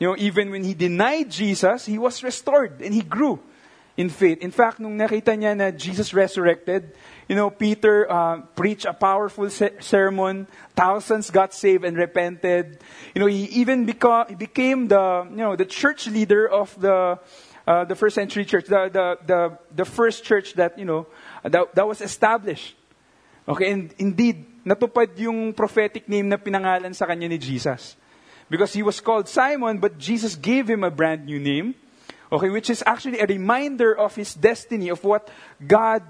you 0.00 0.08
know, 0.08 0.16
even 0.16 0.48
when 0.48 0.64
he 0.64 0.72
denied 0.72 1.30
Jesus, 1.30 1.84
he 1.84 2.00
was 2.00 2.24
restored 2.24 2.80
and 2.80 2.94
he 2.94 3.04
grew 3.04 3.38
in 3.96 4.08
faith. 4.08 4.40
In 4.40 4.50
fact, 4.50 4.80
nung 4.80 4.96
nakita 4.96 5.36
niya 5.36 5.52
na 5.52 5.70
Jesus 5.70 6.16
resurrected, 6.16 6.96
you 7.28 7.36
know, 7.36 7.50
Peter 7.50 8.10
uh, 8.10 8.40
preached 8.56 8.86
a 8.86 8.96
powerful 8.96 9.48
se- 9.50 9.76
sermon. 9.80 10.48
Thousands 10.74 11.30
got 11.30 11.52
saved 11.52 11.84
and 11.84 11.96
repented. 11.96 12.80
You 13.14 13.20
know, 13.20 13.26
he 13.28 13.44
even 13.60 13.86
beca- 13.86 14.36
became 14.36 14.88
the, 14.88 15.28
you 15.30 15.36
know, 15.36 15.54
the 15.54 15.68
church 15.68 16.08
leader 16.08 16.48
of 16.48 16.74
the, 16.80 17.20
uh, 17.68 17.84
the 17.84 17.94
first 17.94 18.16
century 18.16 18.44
church, 18.44 18.66
the, 18.66 18.88
the, 18.88 19.18
the, 19.26 19.58
the 19.76 19.84
first 19.84 20.24
church 20.24 20.54
that, 20.54 20.78
you 20.78 20.84
know, 20.84 21.06
that, 21.44 21.74
that 21.74 21.86
was 21.86 22.00
established. 22.00 22.74
Okay, 23.46 23.70
and 23.70 23.94
indeed, 23.98 24.46
natupad 24.64 25.12
yung 25.20 25.52
prophetic 25.52 26.08
name 26.08 26.26
na 26.26 26.40
pinangalan 26.40 26.96
sa 26.96 27.04
kanya 27.04 27.28
ni 27.28 27.38
Jesus. 27.38 27.94
Because 28.48 28.72
he 28.72 28.82
was 28.82 29.00
called 29.00 29.28
Simon, 29.28 29.78
but 29.78 29.96
Jesus 29.96 30.36
gave 30.36 30.68
him 30.68 30.84
a 30.84 30.90
brand 30.90 31.24
new 31.24 31.38
name. 31.38 31.76
Okay, 32.32 32.50
which 32.50 32.68
is 32.68 32.82
actually 32.84 33.20
a 33.20 33.28
reminder 33.28 33.94
of 33.94 34.16
his 34.16 34.34
destiny, 34.34 34.88
of 34.88 35.04
what 35.04 35.28
God 35.60 36.02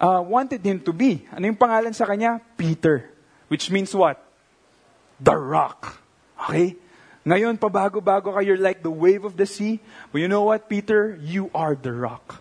uh, 0.00 0.24
wanted 0.24 0.64
him 0.64 0.80
to 0.82 0.92
be. 0.92 1.28
Ano 1.30 1.46
yung 1.46 1.60
pangalan 1.60 1.94
sa 1.94 2.08
kanya? 2.08 2.40
Peter. 2.56 3.08
Which 3.46 3.70
means 3.70 3.94
what? 3.94 4.18
The 5.20 5.36
rock. 5.36 6.00
Okay? 6.48 6.76
Ngayon, 7.28 7.60
pabago-bago 7.60 8.32
bago 8.32 8.34
ka, 8.34 8.40
you're 8.40 8.60
like 8.60 8.82
the 8.82 8.90
wave 8.90 9.24
of 9.24 9.36
the 9.36 9.44
sea. 9.44 9.80
But 10.10 10.24
you 10.24 10.28
know 10.28 10.48
what, 10.48 10.68
Peter? 10.68 11.18
You 11.20 11.52
are 11.52 11.76
the 11.76 11.92
rock. 11.92 12.40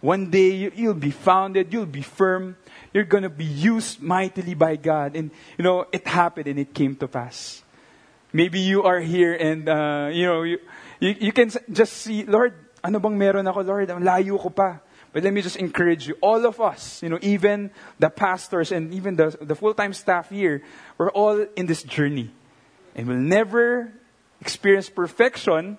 One 0.00 0.30
day, 0.30 0.72
you'll 0.72 0.94
be 0.94 1.10
founded, 1.10 1.74
you'll 1.74 1.90
be 1.90 2.06
firm, 2.06 2.56
you're 2.92 3.04
going 3.04 3.22
to 3.22 3.30
be 3.30 3.44
used 3.44 4.00
mightily 4.00 4.54
by 4.54 4.76
God. 4.76 5.16
And, 5.16 5.30
you 5.56 5.64
know, 5.64 5.86
it 5.92 6.06
happened 6.06 6.46
and 6.46 6.58
it 6.58 6.74
came 6.74 6.96
to 6.96 7.08
pass. 7.08 7.62
Maybe 8.32 8.60
you 8.60 8.82
are 8.82 9.00
here 9.00 9.34
and, 9.34 9.68
uh, 9.68 10.10
you 10.12 10.26
know, 10.26 10.42
you, 10.42 10.58
you, 11.00 11.14
you 11.20 11.32
can 11.32 11.50
just 11.70 11.92
see, 11.94 12.24
Lord, 12.24 12.54
ano 12.84 12.98
bang 12.98 13.18
meron 13.18 13.46
ako, 13.46 13.62
Lord? 13.62 13.90
Ang 13.90 14.02
layo 14.02 14.40
ko 14.40 14.50
pa. 14.50 14.80
But 15.12 15.24
let 15.24 15.32
me 15.32 15.40
just 15.40 15.56
encourage 15.56 16.06
you, 16.06 16.16
all 16.20 16.44
of 16.44 16.60
us, 16.60 17.02
you 17.02 17.08
know, 17.08 17.18
even 17.22 17.70
the 17.98 18.10
pastors 18.10 18.72
and 18.72 18.92
even 18.92 19.16
the, 19.16 19.36
the 19.40 19.54
full-time 19.54 19.94
staff 19.94 20.28
here, 20.28 20.62
we're 20.98 21.10
all 21.10 21.46
in 21.56 21.66
this 21.66 21.82
journey. 21.82 22.30
And 22.94 23.08
we'll 23.08 23.16
never 23.16 23.92
experience 24.40 24.90
perfection, 24.90 25.78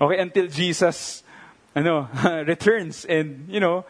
okay, 0.00 0.18
until 0.18 0.46
Jesus, 0.46 1.22
ano, 1.74 2.08
returns 2.46 3.04
and, 3.04 3.46
you 3.48 3.60
know, 3.60 3.84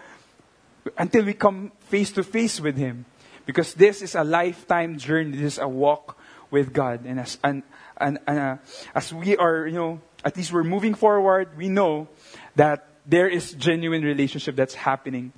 until 0.98 1.24
we 1.24 1.34
come 1.34 1.72
face 1.88 2.12
to 2.12 2.22
face 2.22 2.60
with 2.60 2.76
Him. 2.76 3.04
Because 3.44 3.74
this 3.74 4.02
is 4.02 4.14
a 4.14 4.24
lifetime 4.24 4.98
journey. 4.98 5.36
This 5.36 5.54
is 5.54 5.58
a 5.58 5.68
walk 5.68 6.18
with 6.50 6.72
God. 6.72 7.04
And 7.04 7.20
as, 7.20 7.38
and, 7.44 7.62
and, 7.96 8.18
and 8.26 8.38
uh, 8.38 8.56
as 8.94 9.12
we 9.12 9.36
are, 9.36 9.66
you 9.66 9.74
know, 9.74 10.00
at 10.24 10.36
least 10.36 10.52
we're 10.52 10.64
moving 10.64 10.94
forward, 10.94 11.56
we 11.56 11.68
know 11.68 12.08
that 12.56 12.88
there 13.06 13.28
is 13.28 13.52
genuine 13.52 14.02
relationship 14.02 14.56
that's 14.56 14.74
happening. 14.74 15.32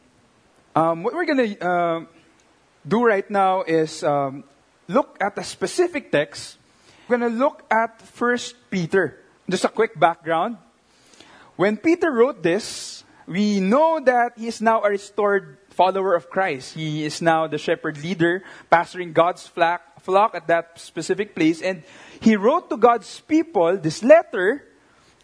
Um, 0.75 1.03
what 1.03 1.13
we're 1.13 1.27
going 1.27 1.57
to 1.57 1.67
uh, 1.67 2.05
do 2.87 3.05
right 3.05 3.29
now 3.31 3.63
is 3.63 4.03
um, 4.03 4.45
look 4.89 5.19
at 5.21 5.37
a 5.37 5.45
specific 5.45 6.11
text. 6.11 6.57
We're 7.09 7.19
going 7.19 7.33
to 7.33 7.39
look 7.39 7.63
at 7.71 8.01
First 8.01 8.57
Peter. 8.71 9.21
Just 9.49 9.65
a 9.65 9.69
quick 9.69 9.99
background. 9.99 10.57
When 11.57 11.77
Peter 11.77 12.11
wrote 12.13 12.43
this, 12.43 12.98
we 13.29 13.61
know 13.61 14.01
that 14.01 14.39
he 14.39 14.49
is 14.49 14.61
now 14.61 14.83
a 14.83 14.89
restored 14.89 15.59
follower 15.69 16.17
of 16.17 16.31
Christ. 16.31 16.75
He 16.75 17.05
is 17.05 17.21
now 17.21 17.47
the 17.47 17.59
shepherd 17.59 18.03
leader, 18.03 18.43
pastoring 18.73 19.13
God's 19.13 19.47
flock, 19.47 20.01
flock 20.01 20.35
at 20.35 20.49
that 20.49 20.81
specific 20.81 21.37
place. 21.37 21.61
And 21.61 21.85
he 22.21 22.37
wrote 22.37 22.71
to 22.71 22.77
God's 22.77 23.21
people 23.21 23.77
this 23.77 24.03
letter 24.03 24.65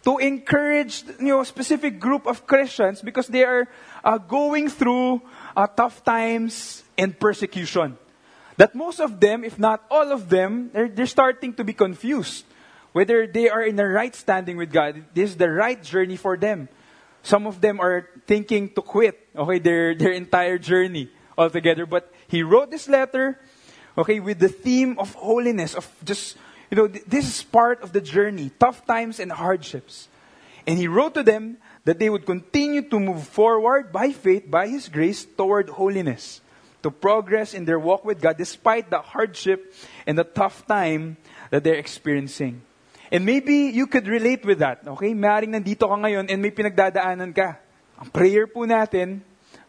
to 0.03 0.19
encourage 0.19 1.03
you 1.19 1.33
know, 1.33 1.41
a 1.41 1.45
specific 1.45 1.99
group 1.99 2.27
of 2.27 2.45
Christians 2.45 3.01
because 3.01 3.27
they 3.27 3.43
are 3.43 3.67
uh, 4.03 4.19
going 4.19 4.69
through 4.69 5.21
uh, 5.57 5.65
tough 5.65 6.03
times 6.03 6.83
and 6.95 7.19
persecution. 7.19 7.97
That 8.57 8.75
most 8.75 9.01
of 9.01 9.19
them, 9.19 9.43
if 9.43 9.57
not 9.57 9.83
all 9.89 10.13
of 10.13 10.29
them, 10.29 10.69
they're, 10.71 10.87
they're 10.87 11.07
starting 11.07 11.55
to 11.55 11.63
be 11.63 11.73
confused 11.73 12.45
whether 12.93 13.27
they 13.27 13.49
are 13.49 13.61
in 13.61 13.75
the 13.75 13.85
right 13.85 14.15
standing 14.15 14.55
with 14.55 14.71
God. 14.71 15.03
This 15.13 15.31
is 15.31 15.35
the 15.35 15.51
right 15.51 15.83
journey 15.83 16.15
for 16.15 16.37
them. 16.37 16.69
Some 17.25 17.47
of 17.47 17.59
them 17.59 17.81
are 17.81 18.07
thinking 18.27 18.69
to 18.77 18.85
quit, 18.85 19.17
okay, 19.35 19.57
their, 19.57 19.95
their 19.95 20.11
entire 20.11 20.59
journey 20.59 21.09
altogether. 21.35 21.87
But 21.87 22.13
he 22.27 22.43
wrote 22.43 22.69
this 22.69 22.87
letter, 22.87 23.41
okay, 23.97 24.19
with 24.19 24.37
the 24.37 24.47
theme 24.47 24.99
of 24.99 25.11
holiness, 25.15 25.73
of 25.73 25.89
just, 26.05 26.37
you 26.69 26.77
know, 26.77 26.85
this 26.85 27.25
is 27.25 27.41
part 27.41 27.81
of 27.81 27.93
the 27.93 28.01
journey, 28.01 28.51
tough 28.59 28.85
times 28.85 29.19
and 29.19 29.31
hardships. 29.31 30.07
And 30.67 30.77
he 30.77 30.87
wrote 30.87 31.15
to 31.15 31.23
them 31.23 31.57
that 31.85 31.97
they 31.97 32.11
would 32.11 32.27
continue 32.27 32.87
to 32.89 32.99
move 32.99 33.25
forward 33.25 33.91
by 33.91 34.11
faith, 34.11 34.45
by 34.45 34.67
his 34.67 34.87
grace, 34.87 35.25
toward 35.25 35.69
holiness, 35.69 36.41
to 36.83 36.91
progress 36.91 37.55
in 37.55 37.65
their 37.65 37.79
walk 37.79 38.05
with 38.05 38.21
God 38.21 38.37
despite 38.37 38.91
the 38.91 39.01
hardship 39.01 39.73
and 40.05 40.15
the 40.15 40.25
tough 40.25 40.67
time 40.67 41.17
that 41.49 41.63
they're 41.63 41.81
experiencing. 41.81 42.61
And 43.11 43.25
maybe 43.25 43.69
you 43.73 43.87
could 43.87 44.07
relate 44.07 44.45
with 44.45 44.59
that. 44.59 44.81
Okay? 44.85 45.13
Maring 45.13 45.53
nandito 45.53 45.85
ka 45.85 45.95
ngayon 45.95 46.29
and 46.29 46.41
may 46.41 46.51
pinagdadaanan 46.51 47.35
ka. 47.35 47.59
Ang 48.01 48.09
prayer 48.11 48.47
po 48.47 48.67
natin, 48.67 49.21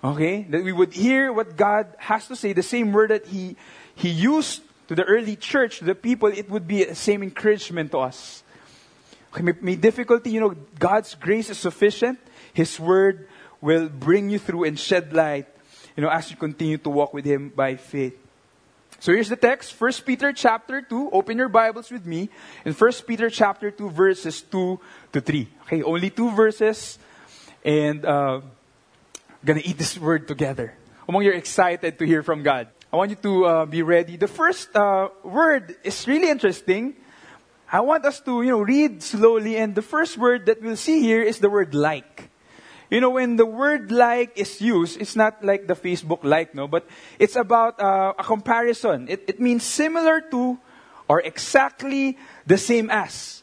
okay, 0.02 0.42
that 0.50 0.62
we 0.62 0.72
would 0.72 0.92
hear 0.92 1.32
what 1.32 1.56
God 1.56 1.86
has 1.98 2.26
to 2.26 2.34
say, 2.34 2.52
the 2.52 2.62
same 2.62 2.92
word 2.92 3.10
that 3.10 3.26
He, 3.26 3.56
he 3.94 4.10
used 4.10 4.62
to 4.88 4.94
the 4.94 5.04
early 5.04 5.36
church, 5.36 5.78
to 5.78 5.84
the 5.84 5.94
people, 5.94 6.28
it 6.28 6.50
would 6.50 6.66
be 6.66 6.84
the 6.84 6.94
same 6.94 7.22
encouragement 7.22 7.92
to 7.92 7.98
us. 7.98 8.42
Okay, 9.32 9.42
may, 9.42 9.54
may 9.60 9.76
difficulty, 9.76 10.30
you 10.30 10.40
know, 10.40 10.54
God's 10.78 11.14
grace 11.14 11.50
is 11.50 11.58
sufficient. 11.58 12.18
His 12.52 12.80
word 12.80 13.28
will 13.60 13.88
bring 13.88 14.30
you 14.30 14.38
through 14.38 14.64
and 14.64 14.78
shed 14.78 15.12
light, 15.12 15.46
you 15.96 16.02
know, 16.02 16.10
as 16.10 16.30
you 16.30 16.36
continue 16.36 16.78
to 16.78 16.90
walk 16.90 17.14
with 17.14 17.24
Him 17.24 17.52
by 17.54 17.76
faith. 17.76 18.25
So 18.98 19.12
here's 19.12 19.28
the 19.28 19.36
text, 19.36 19.78
1 19.78 19.92
Peter 20.06 20.32
chapter 20.32 20.80
2. 20.80 21.10
Open 21.10 21.36
your 21.36 21.48
Bibles 21.48 21.90
with 21.90 22.06
me. 22.06 22.30
In 22.64 22.72
1 22.72 22.92
Peter 23.06 23.28
chapter 23.28 23.70
2, 23.70 23.90
verses 23.90 24.40
2 24.40 24.80
to 25.12 25.20
3. 25.20 25.48
Okay, 25.62 25.82
only 25.82 26.08
two 26.08 26.30
verses. 26.30 26.98
And 27.62 28.04
uh, 28.04 28.40
gonna 29.44 29.60
eat 29.62 29.76
this 29.76 29.98
word 29.98 30.26
together. 30.26 30.72
Among 31.08 31.22
you're 31.22 31.34
excited 31.34 31.98
to 31.98 32.06
hear 32.06 32.22
from 32.22 32.42
God. 32.42 32.68
I 32.92 32.96
want 32.96 33.10
you 33.10 33.16
to 33.16 33.44
uh, 33.44 33.66
be 33.66 33.82
ready. 33.82 34.16
The 34.16 34.28
first 34.28 34.74
uh, 34.74 35.10
word 35.22 35.76
is 35.84 36.08
really 36.08 36.30
interesting. 36.30 36.96
I 37.70 37.80
want 37.80 38.04
us 38.06 38.20
to, 38.20 38.42
you 38.42 38.50
know, 38.50 38.60
read 38.60 39.02
slowly. 39.02 39.58
And 39.58 39.74
the 39.74 39.82
first 39.82 40.16
word 40.16 40.46
that 40.46 40.62
we'll 40.62 40.76
see 40.76 41.00
here 41.00 41.22
is 41.22 41.38
the 41.38 41.50
word 41.50 41.74
like. 41.74 42.30
You 42.90 43.00
know, 43.00 43.10
when 43.10 43.36
the 43.36 43.46
word 43.46 43.90
like 43.90 44.38
is 44.38 44.60
used, 44.60 45.00
it's 45.00 45.16
not 45.16 45.44
like 45.44 45.66
the 45.66 45.74
Facebook 45.74 46.22
like, 46.22 46.54
no, 46.54 46.68
but 46.68 46.86
it's 47.18 47.34
about 47.34 47.80
uh, 47.80 48.14
a 48.18 48.22
comparison. 48.22 49.08
It, 49.08 49.24
it 49.26 49.40
means 49.40 49.64
similar 49.64 50.20
to 50.30 50.58
or 51.08 51.20
exactly 51.20 52.18
the 52.46 52.58
same 52.58 52.90
as. 52.90 53.42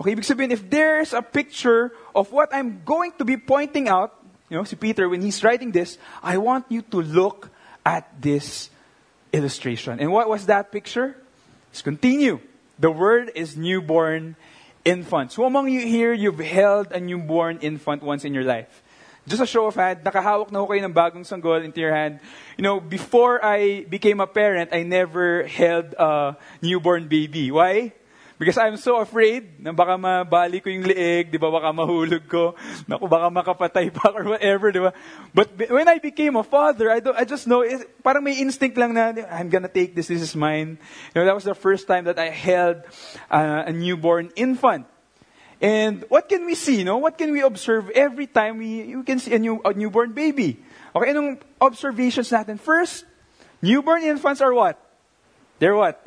Okay, 0.00 0.16
sabihin, 0.16 0.50
if 0.50 0.68
there's 0.68 1.12
a 1.12 1.22
picture 1.22 1.92
of 2.14 2.32
what 2.32 2.52
I'm 2.52 2.82
going 2.84 3.12
to 3.18 3.24
be 3.24 3.36
pointing 3.36 3.88
out, 3.88 4.18
you 4.48 4.56
know, 4.56 4.64
si 4.64 4.76
Peter, 4.76 5.08
when 5.08 5.22
he's 5.22 5.42
writing 5.44 5.72
this, 5.72 5.96
I 6.22 6.38
want 6.38 6.66
you 6.68 6.82
to 6.92 7.00
look 7.00 7.50
at 7.84 8.10
this 8.20 8.68
illustration. 9.32 10.00
And 10.00 10.12
what 10.12 10.28
was 10.28 10.46
that 10.46 10.72
picture? 10.72 11.16
Let's 11.70 11.82
continue. 11.82 12.40
The 12.78 12.90
word 12.90 13.32
is 13.34 13.56
newborn 13.56 14.36
infant. 14.84 15.32
So 15.32 15.44
among 15.44 15.68
you 15.68 15.86
here, 15.86 16.12
you've 16.12 16.38
held 16.38 16.92
a 16.92 17.00
newborn 17.00 17.58
infant 17.60 18.02
once 18.02 18.24
in 18.24 18.34
your 18.34 18.44
life. 18.44 18.82
Just 19.26 19.42
a 19.42 19.46
show 19.46 19.66
of 19.66 19.78
hand, 19.78 20.02
nakahawak 20.02 20.50
na 20.50 20.58
ho 20.58 20.66
kayo 20.66 20.82
ng 20.82 20.90
bagong 20.90 21.22
sanggol 21.22 21.62
into 21.62 21.78
your 21.78 21.94
hand. 21.94 22.18
You 22.58 22.66
know, 22.66 22.80
before 22.82 23.38
I 23.38 23.86
became 23.86 24.18
a 24.18 24.26
parent, 24.26 24.74
I 24.74 24.82
never 24.82 25.46
held 25.46 25.94
a 25.94 26.34
newborn 26.58 27.06
baby. 27.06 27.54
Why? 27.54 27.94
Because 28.42 28.58
I'm 28.58 28.74
so 28.74 28.98
afraid 28.98 29.62
na 29.62 29.70
baka 29.70 29.94
mabali 29.94 30.58
ko 30.58 30.66
yung 30.66 30.82
leeg, 30.82 31.30
di 31.30 31.38
ba, 31.38 31.46
baka 31.46 31.70
mahulog 31.70 32.26
ko, 32.26 32.58
naku, 32.90 33.06
baka 33.06 33.30
makapatay 33.30 33.94
pa 33.94 34.10
or 34.10 34.34
whatever, 34.34 34.74
di 34.74 34.82
ba? 34.82 34.90
But 35.30 35.54
when 35.70 35.86
I 35.86 36.02
became 36.02 36.34
a 36.34 36.42
father, 36.42 36.90
I, 36.90 36.98
I 37.14 37.22
just 37.22 37.46
know, 37.46 37.62
it, 37.62 38.02
parang 38.02 38.26
may 38.26 38.42
instinct 38.42 38.74
lang 38.74 38.98
na, 38.98 39.14
I'm 39.30 39.46
gonna 39.46 39.70
take 39.70 39.94
this, 39.94 40.10
this 40.10 40.18
is 40.18 40.34
mine. 40.34 40.74
You 41.14 41.22
know, 41.22 41.24
that 41.30 41.38
was 41.38 41.46
the 41.46 41.54
first 41.54 41.86
time 41.86 42.10
that 42.10 42.18
I 42.18 42.34
held 42.34 42.82
uh, 43.30 43.70
a 43.70 43.72
newborn 43.72 44.34
infant. 44.34 44.90
And 45.62 46.02
what 46.10 46.26
can 46.28 46.42
we 46.42 46.58
see, 46.58 46.82
no? 46.82 46.98
What 46.98 47.14
can 47.16 47.30
we 47.30 47.46
observe 47.46 47.94
every 47.94 48.26
time 48.26 48.58
we, 48.58 48.82
you 48.90 49.06
can 49.06 49.22
see 49.22 49.34
a, 49.34 49.38
new, 49.38 49.62
a 49.62 49.72
newborn 49.72 50.18
baby? 50.18 50.58
Okay, 50.90 51.14
anong 51.14 51.38
observations 51.62 52.26
natin? 52.34 52.58
First, 52.58 53.06
newborn 53.62 54.02
infants 54.02 54.42
are 54.42 54.50
what? 54.50 54.82
They're 55.62 55.78
what? 55.78 56.02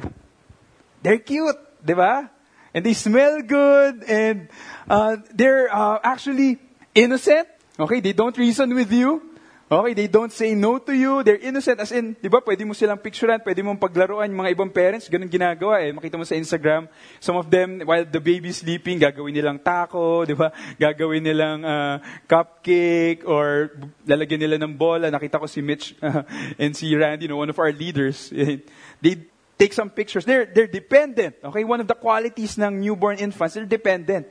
They're 1.00 1.24
cute, 1.24 1.56
di 1.86 1.94
ba? 1.94 2.30
And 2.74 2.84
they 2.84 2.98
smell 2.98 3.40
good, 3.46 4.04
and 4.04 4.50
uh, 4.90 5.24
they're 5.32 5.72
uh, 5.72 6.00
actually 6.04 6.60
innocent. 6.92 7.48
Okay, 7.80 8.02
they 8.02 8.12
don't 8.12 8.36
reason 8.36 8.74
with 8.76 8.92
you. 8.92 9.36
Okay, 9.66 9.98
they 9.98 10.06
don't 10.06 10.30
say 10.30 10.54
no 10.54 10.78
to 10.78 10.94
you. 10.94 11.26
They're 11.26 11.42
innocent. 11.42 11.82
As 11.82 11.90
in, 11.90 12.14
di 12.22 12.30
ba, 12.30 12.38
pwede 12.38 12.62
mo 12.62 12.78
silang 12.78 13.02
picturean, 13.02 13.42
pwede 13.42 13.66
mong 13.66 13.82
paglaruan 13.82 14.30
yung 14.30 14.46
mga 14.46 14.54
ibang 14.54 14.70
parents. 14.70 15.10
Ganun 15.10 15.26
ginagawa 15.26 15.82
eh. 15.82 15.90
Makita 15.90 16.22
mo 16.22 16.24
sa 16.24 16.38
Instagram. 16.38 16.86
Some 17.18 17.34
of 17.34 17.50
them, 17.50 17.82
while 17.82 18.06
the 18.06 18.22
baby 18.22 18.54
sleeping, 18.54 19.02
gagawin 19.02 19.34
nilang 19.34 19.58
taco, 19.58 20.22
di 20.22 20.38
ba? 20.38 20.54
Gagawin 20.78 21.26
nilang 21.26 21.66
uh, 21.66 21.98
cupcake 22.30 23.26
or 23.26 23.74
lalagyan 24.06 24.46
nila 24.46 24.62
ng 24.62 24.78
bola. 24.78 25.10
Nakita 25.10 25.42
ko 25.42 25.50
si 25.50 25.66
Mitch 25.66 25.98
uh, 25.98 26.22
and 26.62 26.78
si 26.78 26.94
Randy, 26.94 27.26
you 27.26 27.34
know, 27.34 27.42
one 27.42 27.50
of 27.50 27.58
our 27.58 27.74
leaders. 27.74 28.30
they 29.02 29.18
take 29.58 29.74
some 29.74 29.90
pictures. 29.90 30.26
They're, 30.26 30.46
they're 30.46 30.68
dependent. 30.68 31.36
Okay, 31.44 31.64
one 31.64 31.82
of 31.82 31.88
the 31.88 31.96
qualities 31.96 32.58
ng 32.58 32.80
newborn 32.80 33.18
infants, 33.18 33.56
they're 33.56 33.66
dependent. 33.66 34.28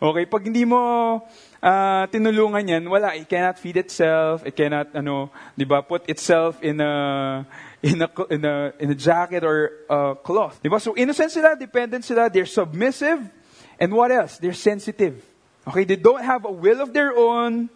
Okay, 0.00 0.24
pag 0.24 0.40
hindi 0.48 0.64
mo 0.64 1.20
uh, 1.60 2.06
tinulungan 2.08 2.64
yan, 2.64 2.88
wala, 2.88 3.12
it 3.12 3.28
cannot 3.28 3.58
feed 3.58 3.76
itself, 3.76 4.40
it 4.46 4.56
cannot, 4.56 4.88
ano, 4.96 5.28
di 5.52 5.68
ba, 5.68 5.82
put 5.82 6.08
itself 6.08 6.56
in 6.64 6.80
a, 6.80 7.44
in 7.82 8.00
a, 8.00 8.08
in 8.32 8.44
a, 8.44 8.72
in 8.80 8.88
a 8.90 8.94
jacket 8.96 9.44
or 9.44 9.84
a 9.90 10.16
cloth. 10.16 10.56
Di 10.62 10.72
ba? 10.72 10.80
So 10.80 10.96
innocent 10.96 11.32
sila, 11.32 11.52
dependent 11.52 12.04
sila, 12.04 12.30
they're 12.32 12.48
submissive, 12.48 13.20
and 13.78 13.92
what 13.92 14.10
else? 14.10 14.38
They're 14.38 14.56
sensitive. 14.56 15.20
Okay, 15.68 15.84
they 15.84 15.96
don't 15.96 16.24
have 16.24 16.46
a 16.48 16.50
will 16.50 16.80
of 16.80 16.96
their 16.96 17.12
own 17.12 17.68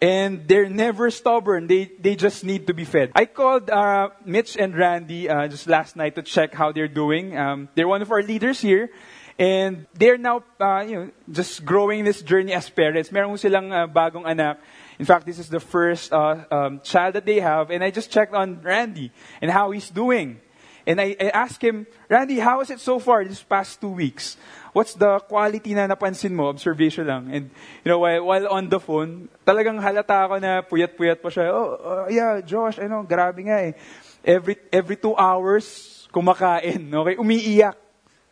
and 0.00 0.46
they're 0.46 0.68
never 0.68 1.10
stubborn. 1.10 1.66
They, 1.66 1.90
they 1.98 2.14
just 2.14 2.44
need 2.44 2.66
to 2.68 2.74
be 2.74 2.84
fed. 2.84 3.12
I 3.14 3.26
called 3.26 3.70
uh, 3.70 4.10
Mitch 4.24 4.56
and 4.56 4.76
Randy 4.76 5.28
uh, 5.28 5.48
just 5.48 5.66
last 5.66 5.96
night 5.96 6.14
to 6.14 6.22
check 6.22 6.54
how 6.54 6.72
they're 6.72 6.88
doing. 6.88 7.36
Um, 7.36 7.68
they're 7.74 7.88
one 7.88 8.02
of 8.02 8.10
our 8.12 8.22
leaders 8.22 8.60
here. 8.60 8.90
And 9.38 9.86
they're 9.94 10.18
now, 10.18 10.42
uh, 10.58 10.80
you 10.80 10.94
know, 10.96 11.10
just 11.30 11.64
growing 11.64 12.04
this 12.04 12.22
journey 12.22 12.52
as 12.52 12.68
parents. 12.68 13.12
Meron 13.12 13.38
silang 13.38 13.72
uh, 13.72 13.86
bagong 13.86 14.26
anak. 14.26 14.58
In 14.98 15.06
fact, 15.06 15.26
this 15.26 15.38
is 15.38 15.48
the 15.48 15.60
first 15.60 16.12
uh, 16.12 16.44
um, 16.50 16.80
child 16.82 17.14
that 17.14 17.24
they 17.24 17.38
have. 17.38 17.70
And 17.70 17.84
I 17.84 17.90
just 17.90 18.10
checked 18.10 18.34
on 18.34 18.60
Randy 18.62 19.12
and 19.40 19.50
how 19.50 19.70
he's 19.70 19.90
doing. 19.90 20.40
And 20.88 21.04
I, 21.04 21.12
I 21.20 21.28
asked 21.36 21.60
him, 21.60 21.84
Randy, 22.08 22.40
how 22.40 22.64
is 22.64 22.72
it 22.72 22.80
so 22.80 22.96
far 22.98 23.20
this 23.20 23.44
past 23.44 23.76
two 23.76 23.92
weeks? 23.92 24.40
What's 24.72 24.96
the 24.96 25.20
quality 25.20 25.76
na 25.76 25.84
napansin 25.84 26.32
mo? 26.32 26.48
Observation 26.48 27.04
lang. 27.04 27.28
And, 27.28 27.44
you 27.84 27.92
know, 27.92 28.00
while, 28.00 28.24
while 28.24 28.48
on 28.48 28.72
the 28.72 28.80
phone, 28.80 29.28
talagang 29.44 29.76
halata 29.84 30.24
ako 30.24 30.40
na 30.40 30.64
puyat-puyat 30.64 31.20
pa 31.20 31.28
siya. 31.28 31.52
Oh, 31.52 31.76
uh, 31.76 32.06
yeah, 32.08 32.40
Josh, 32.40 32.80
ano, 32.80 33.04
grabe 33.04 33.44
nga 33.44 33.68
eh. 33.68 33.76
Every, 34.24 34.56
every 34.72 34.96
two 34.96 35.12
hours, 35.12 36.08
kumakain. 36.08 36.88
Okay? 36.88 37.20
Umiiyak. 37.20 37.76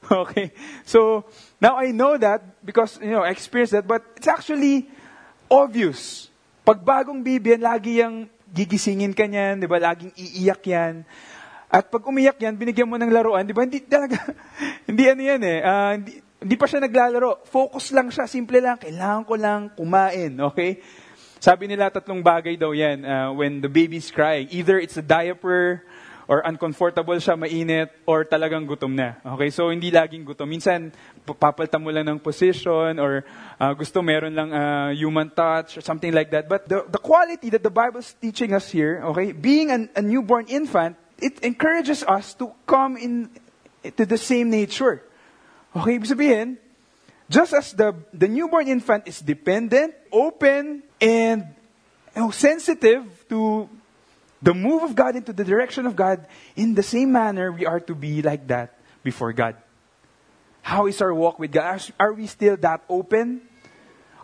Okay? 0.06 0.54
So, 0.86 1.26
now 1.60 1.76
I 1.76 1.90
know 1.90 2.16
that 2.16 2.64
because, 2.64 2.96
you 3.02 3.10
know, 3.10 3.26
I 3.26 3.34
experienced 3.34 3.74
that, 3.74 3.90
but 3.90 4.06
it's 4.14 4.30
actually 4.30 4.86
obvious. 5.50 6.30
Pag 6.64 6.80
bagong 6.80 7.26
bibi 7.26 7.58
lagi 7.58 8.00
yung 8.00 8.30
gigisingin 8.46 9.12
ka 9.12 9.26
niyan, 9.26 9.60
di 9.60 9.66
ba? 9.66 9.82
Laging 9.82 10.14
iiyak 10.14 10.62
yan. 10.62 11.02
At 11.66 11.90
pag 11.90 12.02
umiyak 12.06 12.38
yan, 12.38 12.54
binigyan 12.54 12.86
mo 12.86 12.96
ng 12.96 13.10
laruan, 13.10 13.42
di 13.42 13.54
ba? 13.54 13.66
Hindi 13.66 13.82
talaga, 13.82 14.22
hindi 14.88 15.04
ano 15.10 15.22
yan 15.22 15.42
eh. 15.42 15.58
Uh, 15.60 15.92
hindi, 15.98 16.12
hindi 16.42 16.56
pa 16.56 16.66
siya 16.70 16.80
naglalaro. 16.82 17.42
Focus 17.46 17.90
lang 17.90 18.08
siya, 18.08 18.24
simple 18.30 18.58
lang. 18.62 18.78
Kailangan 18.78 19.22
ko 19.26 19.34
lang 19.34 19.60
kumain, 19.74 20.32
okay? 20.46 20.78
Sabi 21.42 21.68
nila 21.68 21.92
tatlong 21.92 22.24
bagay 22.24 22.56
daw 22.56 22.72
yan 22.72 23.04
uh, 23.04 23.30
when 23.34 23.60
the 23.60 23.68
baby's 23.68 24.08
crying. 24.08 24.48
Either 24.50 24.78
it's 24.80 24.96
a 24.96 25.04
diaper, 25.04 25.84
or 26.26 26.42
uncomfortable 26.42 27.14
siya, 27.14 27.38
mainit, 27.38 27.90
or 28.02 28.26
talagang 28.26 28.66
gutom 28.66 28.90
na. 28.90 29.14
Okay? 29.22 29.50
So, 29.50 29.70
hindi 29.70 29.94
laging 29.94 30.26
gutom. 30.26 30.50
Minsan, 30.50 30.90
papalta 31.22 31.78
mo 31.78 31.90
lang 31.94 32.06
ng 32.06 32.18
position, 32.18 32.98
or 32.98 33.22
uh, 33.58 33.72
gusto 33.78 34.02
meron 34.02 34.34
lang 34.34 34.50
uh, 34.50 34.90
human 34.90 35.30
touch, 35.30 35.78
or 35.78 35.82
something 35.82 36.10
like 36.10 36.30
that. 36.34 36.50
But 36.50 36.66
the, 36.66 36.82
the 36.90 36.98
quality 36.98 37.50
that 37.54 37.62
the 37.62 37.70
Bible 37.70 38.02
is 38.02 38.10
teaching 38.18 38.52
us 38.52 38.66
here, 38.70 39.02
okay, 39.14 39.30
being 39.30 39.70
an, 39.70 39.88
a 39.94 40.02
newborn 40.02 40.50
infant, 40.50 40.98
it 41.18 41.40
encourages 41.40 42.02
us 42.02 42.34
to 42.34 42.52
come 42.66 42.96
in 42.96 43.30
to 43.96 44.04
the 44.04 44.18
same 44.18 44.50
nature. 44.50 45.02
Okay, 45.74 45.98
sabihin, 46.00 46.56
just 47.28 47.52
as 47.52 47.72
the, 47.72 47.94
the 48.12 48.28
newborn 48.28 48.68
infant 48.68 49.06
is 49.06 49.20
dependent, 49.20 49.94
open, 50.12 50.82
and 51.00 51.54
you 52.14 52.22
know, 52.22 52.30
sensitive 52.30 53.04
to 53.28 53.68
the 54.42 54.54
move 54.54 54.82
of 54.82 54.94
God 54.94 55.16
into 55.16 55.32
the 55.32 55.44
direction 55.44 55.86
of 55.86 55.96
God, 55.96 56.26
in 56.54 56.74
the 56.74 56.82
same 56.82 57.12
manner, 57.12 57.50
we 57.50 57.66
are 57.66 57.80
to 57.80 57.94
be 57.94 58.22
like 58.22 58.46
that 58.48 58.78
before 59.02 59.32
God. 59.32 59.56
How 60.62 60.86
is 60.86 61.00
our 61.00 61.14
walk 61.14 61.38
with 61.38 61.52
God? 61.52 61.80
Are, 61.98 62.12
we 62.12 62.26
still 62.26 62.56
that 62.58 62.82
open? 62.88 63.42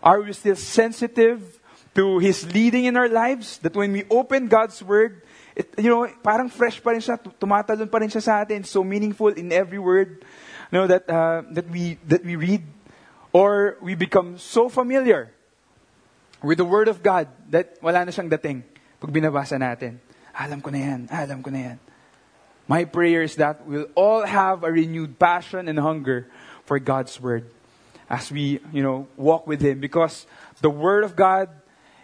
Are 0.01 0.21
we 0.21 0.33
still 0.33 0.55
sensitive 0.55 1.59
to 1.95 2.19
His 2.19 2.45
leading 2.53 2.85
in 2.85 2.97
our 2.97 3.07
lives? 3.07 3.59
That 3.59 3.75
when 3.75 3.93
we 3.93 4.03
open 4.09 4.47
God's 4.47 4.83
Word, 4.83 5.21
it, 5.55 5.69
you 5.77 5.89
know, 5.89 6.07
parang 6.21 6.49
fresh 6.49 6.81
pa 6.81 6.91
rin 6.91 7.01
siya, 7.01 7.17
tumatalon 7.17 7.89
pa 7.89 7.97
rin 7.97 8.09
siya 8.09 8.21
sa 8.21 8.41
atin, 8.41 8.63
so 8.63 8.83
meaningful 8.83 9.33
in 9.33 9.51
every 9.51 9.79
word 9.79 10.23
you 10.73 10.79
know, 10.79 10.87
that, 10.87 11.07
uh, 11.07 11.43
that, 11.51 11.69
we, 11.69 11.99
that 12.07 12.25
we 12.25 12.35
read. 12.35 12.63
Or 13.31 13.77
we 13.79 13.93
become 13.93 14.39
so 14.39 14.69
familiar 14.69 15.31
with 16.41 16.57
the 16.57 16.65
Word 16.65 16.87
of 16.87 17.03
God 17.03 17.29
that 17.49 17.77
wala 17.77 18.05
na 18.05 18.09
siyang 18.09 18.29
dating. 18.29 18.65
Pag 18.97 19.13
binabasa 19.13 19.61
natin, 19.61 20.01
alam 20.33 20.61
ko 20.61 20.73
na 20.73 20.77
yan, 20.81 21.01
alam 21.13 21.45
ko 21.45 21.53
na 21.53 21.73
yan. 21.73 21.79
My 22.65 22.85
prayer 22.85 23.21
is 23.21 23.37
that 23.37 23.65
we'll 23.69 23.89
all 23.93 24.25
have 24.25 24.63
a 24.63 24.71
renewed 24.71 25.19
passion 25.19 25.69
and 25.69 25.77
hunger 25.77 26.25
for 26.65 26.79
God's 26.81 27.21
Word 27.21 27.45
as 28.09 28.33
we, 28.33 28.57
you 28.73 28.81
know, 28.81 29.05
walk 29.13 29.45
with 29.45 29.61
Him 29.61 29.77
because 29.77 30.25
the 30.61 30.73
Word 30.73 31.05
of 31.05 31.13
God 31.15 31.53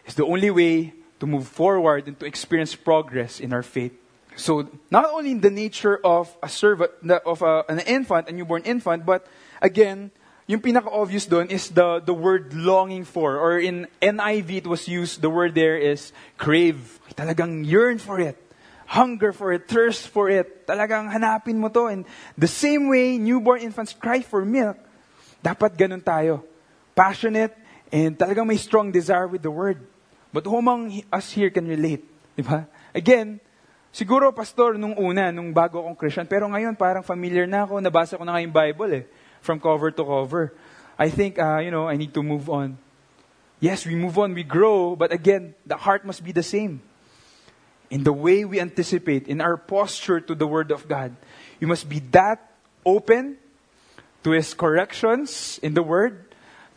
is 0.06 0.13
the 0.13 0.26
only 0.26 0.54
way 0.54 0.93
to 1.19 1.27
move 1.27 1.47
forward 1.47 2.08
and 2.08 2.19
to 2.19 2.25
experience 2.25 2.75
progress 2.75 3.39
in 3.39 3.53
our 3.53 3.63
faith. 3.63 3.93
So, 4.36 4.69
not 4.89 5.05
only 5.05 5.32
in 5.32 5.41
the 5.41 5.51
nature 5.51 5.99
of 5.99 6.32
a 6.41 6.47
servant, 6.47 6.91
of 7.25 7.41
a, 7.41 7.65
an 7.67 7.79
infant, 7.79 8.29
a 8.29 8.32
newborn 8.32 8.63
infant, 8.63 9.05
but 9.05 9.27
again, 9.62 10.12
yung 10.47 10.62
pinaka-obvious 10.62 11.27
doon 11.27 11.47
is 11.53 11.69
the, 11.69 11.99
the 11.99 12.13
word 12.13 12.53
longing 12.53 13.03
for. 13.03 13.38
Or 13.38 13.60
in 13.60 13.86
NIV, 14.01 14.65
it 14.65 14.67
was 14.67 14.88
used, 14.88 15.21
the 15.21 15.29
word 15.29 15.53
there 15.53 15.77
is 15.77 16.12
crave. 16.38 16.99
Talagang 17.13 17.67
yearn 17.67 17.99
for 17.99 18.19
it. 18.19 18.39
Hunger 18.88 19.32
for 19.32 19.53
it, 19.53 19.67
thirst 19.67 20.08
for 20.08 20.29
it. 20.29 20.65
Talagang 20.65 21.13
hanapin 21.13 21.62
mo 21.62 21.69
to. 21.69 21.86
And 21.86 22.05
the 22.38 22.47
same 22.47 22.89
way 22.89 23.19
newborn 23.19 23.62
infants 23.62 23.93
cry 23.93 24.21
for 24.21 24.43
milk, 24.43 24.79
dapat 25.43 25.77
ganun 25.77 26.01
tayo. 26.01 26.41
Passionate 26.95 27.53
and 27.91 28.17
talagang 28.17 28.47
may 28.47 28.58
strong 28.58 28.89
desire 28.89 29.27
with 29.27 29.43
the 29.43 29.51
word. 29.51 29.86
But 30.30 30.46
who 30.46 30.58
among 30.58 30.94
us 31.10 31.34
here 31.34 31.50
can 31.50 31.65
relate? 31.65 32.06
Diba? 32.38 32.70
Again, 32.94 33.42
siguro 33.89 34.30
pastor 34.34 34.78
nung 34.78 34.94
una, 34.98 35.34
nung 35.34 35.54
bago 35.54 35.82
akong 35.82 35.98
Christian, 35.98 36.30
pero 36.30 36.46
ngayon 36.46 36.78
parang 36.78 37.02
familiar 37.02 37.50
na 37.50 37.65
ako, 37.65 37.82
nabasa 37.82 38.18
ko 38.18 38.24
na 38.24 38.38
nga 38.38 38.46
yung 38.46 38.54
Bible 38.54 38.92
eh 38.94 39.06
from 39.42 39.60
cover 39.60 39.92
to 39.92 40.04
cover. 40.04 40.54
I 40.98 41.10
think, 41.10 41.39
uh, 41.39 41.60
you 41.60 41.72
know, 41.72 41.88
I 41.88 41.96
need 41.96 42.13
to 42.13 42.24
move 42.24 42.50
on. 42.50 42.78
Yes, 43.60 43.86
we 43.86 43.96
move 43.96 44.18
on, 44.18 44.34
we 44.34 44.44
grow, 44.44 44.96
but 44.96 45.12
again, 45.12 45.56
the 45.65 45.76
heart 45.76 46.06
must 46.06 46.24
be 46.24 46.32
the 46.32 46.44
same. 46.44 46.82
In 47.89 48.04
the 48.04 48.13
way 48.13 48.46
we 48.46 48.60
anticipate, 48.60 49.28
in 49.28 49.42
our 49.42 49.58
posture 49.58 50.22
to 50.22 50.36
the 50.36 50.48
Word 50.48 50.72
of 50.72 50.88
God, 50.88 51.15
you 51.60 51.68
must 51.68 51.89
be 51.89 52.00
that 52.12 52.39
open 52.86 53.38
to 54.24 54.32
His 54.32 54.54
corrections 54.54 55.60
in 55.63 55.74
the 55.74 55.84
Word, 55.84 56.24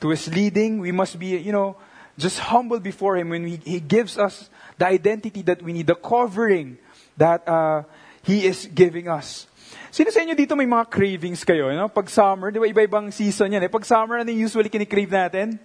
to 0.01 0.09
His 0.09 0.27
leading. 0.27 0.79
We 0.79 0.91
must 0.91 1.19
be, 1.19 1.37
you 1.39 1.53
know, 1.53 1.77
just 2.19 2.39
humble 2.39 2.81
before 2.81 3.17
Him 3.17 3.31
when 3.31 3.43
we, 3.45 3.61
He 3.65 3.81
gives 3.81 4.19
us 4.19 4.51
the 4.79 4.87
identity 4.87 5.43
that 5.43 5.63
we 5.63 5.73
need, 5.73 5.87
the 5.87 5.97
covering 5.97 6.79
that 7.17 7.47
uh, 7.49 7.83
He 8.23 8.47
is 8.47 8.69
giving 8.69 9.09
us. 9.09 9.47
Sino 9.93 10.09
sa 10.09 10.25
inyo 10.25 10.33
dito 10.33 10.57
may 10.57 10.65
mga 10.65 10.89
cravings 10.89 11.45
kayo? 11.45 11.69
No? 11.77 11.89
Pag 11.93 12.09
summer, 12.09 12.49
di 12.49 12.57
ba 12.57 12.65
iba-ibang 12.65 13.13
season 13.13 13.53
yan. 13.53 13.61
Eh? 13.61 13.69
Pag 13.69 13.85
summer, 13.85 14.25
ano 14.25 14.33
usually 14.33 14.73
kinikrave 14.73 15.13
natin? 15.13 15.61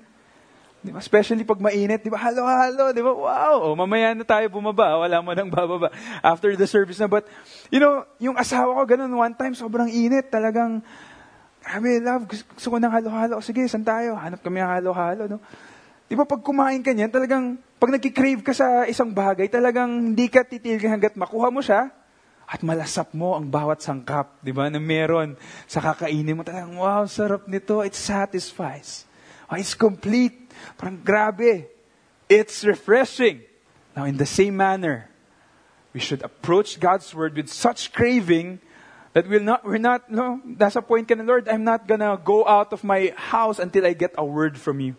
Di 0.83 0.91
ba? 0.91 0.99
Especially 0.99 1.47
pag 1.47 1.63
mainit, 1.63 2.03
di 2.03 2.11
ba? 2.11 2.19
Halo-halo, 2.19 2.91
di 2.91 2.99
ba? 2.99 3.11
Wow! 3.15 3.71
Mamaya 3.79 4.11
na 4.11 4.27
tayo 4.27 4.51
bumaba. 4.51 4.99
Wala 4.99 5.23
mo 5.23 5.31
nang 5.31 5.47
bababa. 5.47 5.95
After 6.19 6.51
the 6.59 6.67
service 6.67 6.99
na. 6.99 7.07
But, 7.07 7.23
you 7.71 7.79
know, 7.79 8.03
yung 8.19 8.35
asawa 8.35 8.75
ko, 8.75 8.83
ganun, 8.83 9.15
one 9.15 9.31
time, 9.31 9.55
sobrang 9.55 9.87
init. 9.87 10.27
Talagang, 10.27 10.83
grabe, 11.63 12.03
love, 12.03 12.27
gusto 12.27 12.67
ko 12.67 12.77
ng 12.83 12.91
halo-halo. 12.91 13.39
Sige, 13.39 13.63
saan 13.71 13.87
tayo? 13.87 14.19
Hanap 14.19 14.43
kami 14.43 14.59
ng 14.59 14.67
halo-halo, 14.67 15.31
no? 15.31 15.39
Di 16.07 16.15
ba 16.15 16.23
pag 16.23 16.39
kumain 16.39 16.79
ka 16.79 16.95
niyan, 16.95 17.11
talagang, 17.11 17.59
pag 17.75 17.91
nagkikrave 17.91 18.39
ka 18.39 18.55
sa 18.55 18.87
isang 18.87 19.11
bagay, 19.11 19.51
talagang 19.51 20.15
hindi 20.15 20.31
ka 20.31 20.47
titigil 20.47 20.87
hanggat 20.87 21.19
makuha 21.19 21.51
mo 21.51 21.59
siya, 21.59 21.91
at 22.47 22.63
malasap 22.63 23.11
mo 23.11 23.35
ang 23.35 23.51
bawat 23.51 23.83
sangkap, 23.83 24.39
di 24.39 24.55
ba, 24.55 24.71
na 24.71 24.79
meron 24.79 25.35
sa 25.67 25.83
kakainin 25.83 26.31
mo. 26.31 26.47
Talagang, 26.47 26.79
wow, 26.79 27.03
sarap 27.03 27.43
nito. 27.43 27.83
It 27.83 27.91
satisfies. 27.91 29.03
Oh, 29.51 29.59
it's 29.59 29.75
complete. 29.75 30.47
Parang 30.79 30.95
grabe. 30.95 31.67
It's 32.31 32.63
refreshing. 32.63 33.43
Now, 33.91 34.07
in 34.07 34.15
the 34.15 34.25
same 34.25 34.55
manner, 34.55 35.11
we 35.91 35.99
should 35.99 36.23
approach 36.23 36.79
God's 36.79 37.11
Word 37.11 37.35
with 37.35 37.51
such 37.51 37.91
craving 37.91 38.63
that 39.11 39.27
we'll 39.27 39.43
not, 39.43 39.65
we're 39.67 39.81
not, 39.81 40.07
no, 40.07 40.39
nasa 40.45 40.79
point 40.79 41.03
ka 41.03 41.15
na, 41.15 41.27
Lord, 41.27 41.49
I'm 41.51 41.67
not 41.67 41.83
gonna 41.83 42.15
go 42.15 42.47
out 42.47 42.71
of 42.71 42.83
my 42.83 43.11
house 43.17 43.59
until 43.59 43.83
I 43.83 43.91
get 43.91 44.15
a 44.15 44.23
word 44.23 44.55
from 44.55 44.79
you. 44.79 44.95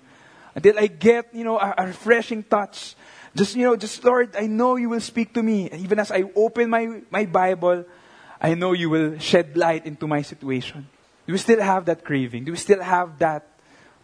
Until 0.59 0.75
I 0.75 0.89
get, 0.91 1.31
you 1.33 1.45
know, 1.45 1.55
a, 1.55 1.75
a 1.79 1.87
refreshing 1.87 2.43
touch 2.43 2.99
just, 3.39 3.55
you 3.55 3.63
know, 3.63 3.77
just, 3.77 4.03
Lord, 4.03 4.35
I 4.35 4.47
know 4.47 4.75
you 4.75 4.89
will 4.89 5.01
speak 5.01 5.35
to 5.35 5.43
me. 5.43 5.71
And 5.71 5.81
Even 5.83 6.01
as 6.01 6.11
I 6.11 6.25
open 6.35 6.71
my, 6.71 7.03
my 7.09 7.25
Bible, 7.25 7.85
I 8.41 8.55
know 8.55 8.73
you 8.73 8.91
will 8.91 9.19
shed 9.19 9.57
light 9.57 9.87
into 9.87 10.09
my 10.09 10.23
situation. 10.23 10.89
Do 11.25 11.33
we 11.33 11.39
still 11.39 11.61
have 11.61 11.85
that 11.87 12.05
craving? 12.05 12.45
Do 12.45 12.51
we 12.51 12.59
still 12.59 12.83
have 12.83 13.19
that 13.19 13.47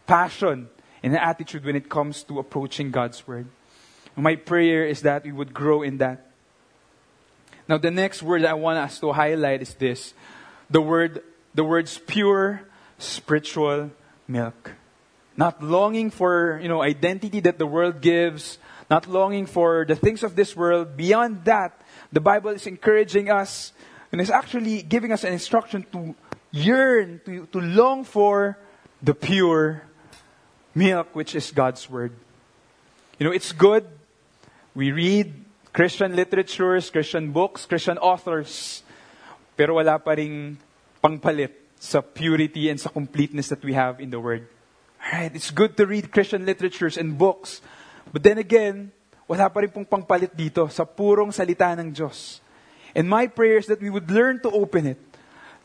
passion 0.07 0.69
and 1.03 1.17
attitude 1.17 1.65
when 1.65 1.75
it 1.75 1.89
comes 1.89 2.23
to 2.25 2.39
approaching 2.39 2.93
God's 2.93 3.27
Word? 3.27 3.47
My 4.15 4.37
prayer 4.37 4.87
is 4.87 5.03
that 5.03 5.25
we 5.25 5.33
would 5.33 5.53
grow 5.53 5.83
in 5.83 5.99
that. 5.99 6.31
Now, 7.67 7.79
the 7.79 7.91
next 7.91 8.23
word 8.23 8.45
I 8.45 8.55
want 8.55 8.79
us 8.79 9.01
to 9.01 9.11
highlight 9.11 9.63
is 9.63 9.75
this. 9.75 10.15
The 10.71 10.81
word, 10.81 11.23
the 11.55 11.65
words 11.65 11.99
pure 12.07 12.61
spiritual 12.99 13.91
milk. 14.29 14.73
Not 15.37 15.63
longing 15.63 16.11
for, 16.11 16.61
you 16.63 16.69
know, 16.69 16.83
identity 16.83 17.41
that 17.41 17.59
the 17.59 17.67
world 17.67 18.01
gives, 18.01 18.59
not 18.89 19.09
longing 19.09 19.47
for 19.47 19.85
the 19.85 19.97
things 19.97 20.23
of 20.23 20.37
this 20.37 20.55
world. 20.55 20.97
Beyond 20.97 21.45
that, 21.45 21.81
the 22.13 22.21
Bible 22.21 22.51
is 22.51 22.67
encouraging 22.67 23.31
us 23.31 23.73
and 24.13 24.21
is 24.21 24.31
actually 24.31 24.83
giving 24.83 25.11
us 25.11 25.25
an 25.25 25.33
instruction 25.33 25.85
to 25.91 26.15
yearn, 26.53 27.21
to, 27.27 27.47
to 27.47 27.59
long 27.61 28.05
for 28.05 28.57
the 29.03 29.15
pure 29.15 29.83
milk, 30.75 31.15
which 31.15 31.35
is 31.35 31.51
God's 31.51 31.91
Word. 31.91 32.13
You 33.19 33.27
know, 33.27 33.33
it's 33.33 33.51
good. 33.51 33.87
We 34.75 34.93
read 34.93 35.35
Christian 35.73 36.15
literatures, 36.15 36.91
Christian 36.91 37.33
books, 37.33 37.67
Christian 37.67 37.99
authors, 37.99 38.83
pero 39.57 39.75
wala 39.75 39.99
pa 39.99 40.15
ring 40.15 40.59
pangpalit 41.03 41.51
sa 41.79 42.01
purity 42.01 42.71
and 42.71 42.79
sa 42.79 42.91
completeness 42.91 43.49
that 43.51 43.63
we 43.63 43.75
have 43.75 43.99
in 43.99 44.11
the 44.11 44.21
Word. 44.21 44.47
Alright, 45.05 45.37
it's 45.37 45.53
good 45.53 45.77
to 45.77 45.85
read 45.85 46.09
Christian 46.09 46.49
literatures 46.49 46.97
and 46.97 47.13
books. 47.21 47.61
But 48.09 48.25
then 48.25 48.41
again, 48.41 48.89
wala 49.29 49.53
pa 49.53 49.61
rin 49.61 49.69
pong 49.69 49.85
pangpalit 49.85 50.33
dito 50.33 50.65
sa 50.73 50.89
purong 50.89 51.29
salita 51.29 51.77
ng 51.77 51.93
Diyos. 51.93 52.41
And 52.97 53.05
my 53.05 53.29
prayer 53.29 53.61
is 53.61 53.69
that 53.69 53.85
we 53.85 53.93
would 53.93 54.09
learn 54.09 54.41
to 54.41 54.49
open 54.49 54.97
it. 54.97 55.01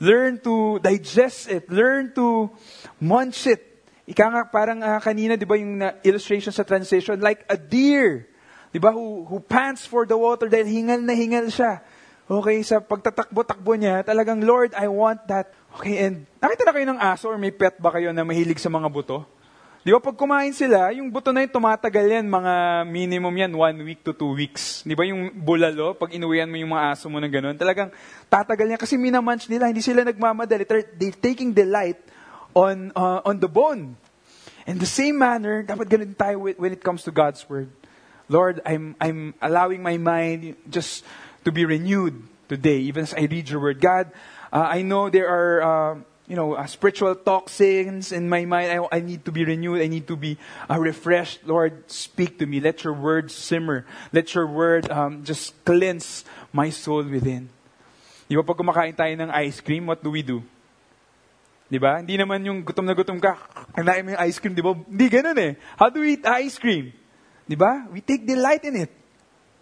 Learn 0.04 0.44
to 0.44 0.84
digest 0.84 1.48
it. 1.48 1.72
Learn 1.72 2.12
to 2.20 2.52
munch 3.00 3.48
it. 3.48 3.64
Ika 4.10 4.26
nga, 4.28 4.44
parang 4.50 4.84
uh, 4.84 5.00
kanina, 5.00 5.40
di 5.40 5.48
ba 5.48 5.56
yung 5.56 5.80
uh, 5.80 5.96
illustration 6.04 6.52
sa 6.52 6.68
translation, 6.68 7.22
like 7.24 7.46
a 7.48 7.56
deer. 7.56 8.28
Di 8.76 8.80
ba, 8.82 8.92
who, 8.92 9.24
who 9.24 9.40
pants 9.40 9.86
for 9.88 10.04
the 10.04 10.18
water 10.18 10.52
dahil 10.52 10.68
hingal 10.68 11.00
na 11.00 11.16
hingal 11.16 11.48
siya. 11.48 11.80
Okay, 12.28 12.60
sa 12.66 12.82
pagtatakbo-takbo 12.84 13.72
niya, 13.78 14.04
talagang, 14.04 14.44
Lord, 14.44 14.76
I 14.76 14.90
want 14.90 15.24
that. 15.32 15.54
Okay, 15.78 16.02
and 16.02 16.26
nakita 16.42 16.66
na 16.66 16.74
kayo 16.74 16.88
ng 16.90 17.00
aso 17.00 17.30
or 17.30 17.38
may 17.38 17.54
pet 17.54 17.78
ba 17.78 17.94
kayo 17.94 18.10
na 18.10 18.26
mahilig 18.26 18.58
sa 18.58 18.74
mga 18.74 18.90
buto? 18.90 19.22
Di 19.80 19.96
ba, 19.96 20.04
pag 20.04 20.20
kumain 20.20 20.52
sila, 20.52 20.92
yung 20.92 21.08
buto 21.08 21.32
na 21.32 21.48
yun, 21.48 21.56
tumatagal 21.56 22.04
yan, 22.04 22.28
mga 22.28 22.84
minimum 22.84 23.32
yan, 23.32 23.52
one 23.56 23.78
week 23.88 24.04
to 24.04 24.12
two 24.12 24.36
weeks. 24.36 24.84
Di 24.84 24.92
ba, 24.92 25.08
yung 25.08 25.32
bulalo, 25.32 25.96
pag 25.96 26.12
inuwian 26.12 26.52
mo 26.52 26.60
yung 26.60 26.76
mga 26.76 26.86
aso 26.92 27.08
mo 27.08 27.16
ng 27.16 27.32
ganun, 27.32 27.56
talagang 27.56 27.88
tatagal 28.28 28.76
yan 28.76 28.80
kasi 28.82 29.00
minamunch 29.00 29.48
nila, 29.48 29.72
hindi 29.72 29.80
sila 29.80 30.04
nagmamadali. 30.04 30.68
They're, 30.68 30.84
they're 31.00 31.16
taking 31.16 31.56
delight 31.56 31.96
on, 32.52 32.92
uh, 32.92 33.24
on 33.24 33.40
the 33.40 33.48
bone. 33.48 33.96
In 34.68 34.84
the 34.84 34.90
same 34.90 35.16
manner, 35.16 35.64
dapat 35.64 35.88
ganun 35.88 36.12
tayo 36.12 36.44
when 36.44 36.76
it 36.76 36.84
comes 36.84 37.08
to 37.08 37.12
God's 37.16 37.48
Word. 37.48 37.72
Lord, 38.28 38.60
I'm, 38.68 39.00
I'm 39.00 39.34
allowing 39.42 39.82
my 39.82 39.96
mind 39.96 40.60
just 40.68 41.08
to 41.48 41.56
be 41.56 41.64
renewed 41.64 42.20
today, 42.52 42.84
even 42.84 43.08
as 43.08 43.16
I 43.16 43.32
read 43.32 43.48
your 43.48 43.64
Word. 43.64 43.80
God, 43.80 44.12
uh, 44.52 44.68
I 44.70 44.82
know 44.82 45.10
there 45.10 45.30
are, 45.30 45.62
uh, 45.62 45.96
you 46.28 46.36
know, 46.36 46.54
uh, 46.54 46.66
spiritual 46.66 47.16
toxins 47.16 48.12
in 48.12 48.30
my 48.30 48.46
mind. 48.46 48.72
I, 48.72 48.98
I, 48.98 49.00
need 49.00 49.26
to 49.26 49.32
be 49.32 49.46
renewed. 49.46 49.82
I 49.82 49.88
need 49.88 50.08
to 50.08 50.16
be 50.16 50.38
uh, 50.70 50.80
refreshed. 50.80 51.46
Lord, 51.46 51.90
speak 51.90 52.38
to 52.40 52.46
me. 52.46 52.60
Let 52.60 52.84
your 52.84 52.94
word 52.94 53.32
simmer. 53.32 53.86
Let 54.14 54.34
your 54.34 54.48
word 54.48 54.90
um, 54.92 55.24
just 55.24 55.54
cleanse 55.66 56.26
my 56.54 56.70
soul 56.70 57.04
within. 57.04 57.50
Di 58.30 58.38
ba 58.38 58.46
pag 58.46 58.58
kumakain 58.62 58.94
tayo 58.94 59.14
ng 59.18 59.34
ice 59.34 59.58
cream, 59.58 59.90
what 59.90 60.06
do 60.06 60.14
we 60.14 60.22
do? 60.22 60.46
Di 61.70 61.78
ba? 61.82 62.02
Hindi 62.02 62.18
naman 62.18 62.46
yung 62.46 62.62
gutom 62.62 62.86
na 62.86 62.94
gutom 62.94 63.18
ka, 63.22 63.38
kanain 63.74 64.06
mo 64.06 64.14
yung 64.14 64.22
ice 64.26 64.38
cream, 64.42 64.54
di? 64.58 64.62
Hindi 64.62 65.06
ganun 65.10 65.38
eh. 65.38 65.54
How 65.78 65.90
do 65.90 66.02
we 66.02 66.18
eat 66.18 66.26
ice 66.26 66.58
cream? 66.58 66.94
Di? 67.46 67.58
We 67.90 68.02
take 68.02 68.26
delight 68.26 68.62
in 68.66 68.86
it. 68.86 68.92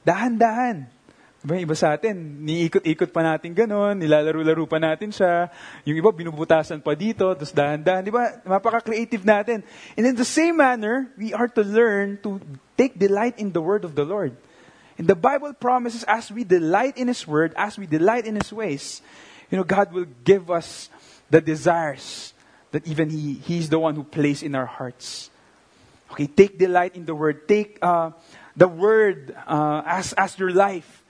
Dahan-dahan. 0.07 0.96
Diba, 1.47 1.63
iba 1.63 1.79
sa 1.79 1.95
atin, 1.95 2.43
niikot-ikot 2.43 3.07
pa 3.15 3.23
natin 3.23 3.55
ganun, 3.55 3.95
nilalaro-laro 3.95 4.67
pa 4.67 4.83
natin 4.83 5.15
siya. 5.15 5.47
Yung 5.87 5.95
iba, 5.95 6.11
binubutasan 6.11 6.83
pa 6.83 6.91
dito, 6.91 7.23
tapos 7.31 7.55
dahan-dahan. 7.55 8.03
Di 8.03 8.11
ba? 8.11 8.43
Mapaka-creative 8.43 9.23
natin. 9.23 9.63
And 9.95 10.03
in 10.11 10.19
the 10.19 10.27
same 10.27 10.59
manner, 10.59 11.07
we 11.15 11.31
are 11.31 11.47
to 11.47 11.63
learn 11.63 12.19
to 12.27 12.43
take 12.75 12.99
delight 12.99 13.39
in 13.39 13.55
the 13.55 13.63
word 13.63 13.87
of 13.87 13.95
the 13.95 14.03
Lord. 14.03 14.35
And 14.99 15.07
the 15.07 15.15
Bible 15.15 15.55
promises 15.55 16.03
as 16.03 16.27
we 16.27 16.43
delight 16.43 16.99
in 16.99 17.07
His 17.07 17.23
word, 17.23 17.55
as 17.55 17.79
we 17.79 17.87
delight 17.87 18.27
in 18.27 18.35
His 18.35 18.51
ways, 18.51 18.99
you 19.47 19.55
know, 19.55 19.63
God 19.63 19.95
will 19.95 20.11
give 20.27 20.51
us 20.51 20.91
the 21.31 21.39
desires 21.39 22.35
that 22.75 22.83
even 22.83 23.07
He, 23.07 23.39
He's 23.39 23.71
the 23.71 23.79
one 23.79 23.95
who 23.95 24.03
placed 24.03 24.43
in 24.43 24.51
our 24.51 24.67
hearts. 24.67 25.31
Okay, 26.11 26.27
take 26.27 26.59
delight 26.59 26.99
in 26.99 27.07
the 27.07 27.15
word. 27.15 27.47
Take 27.47 27.79
uh, 27.79 28.11
the 28.51 28.67
word 28.67 29.31
uh, 29.47 29.87
as, 29.87 30.11
as 30.11 30.35
your 30.35 30.51
life 30.51 31.06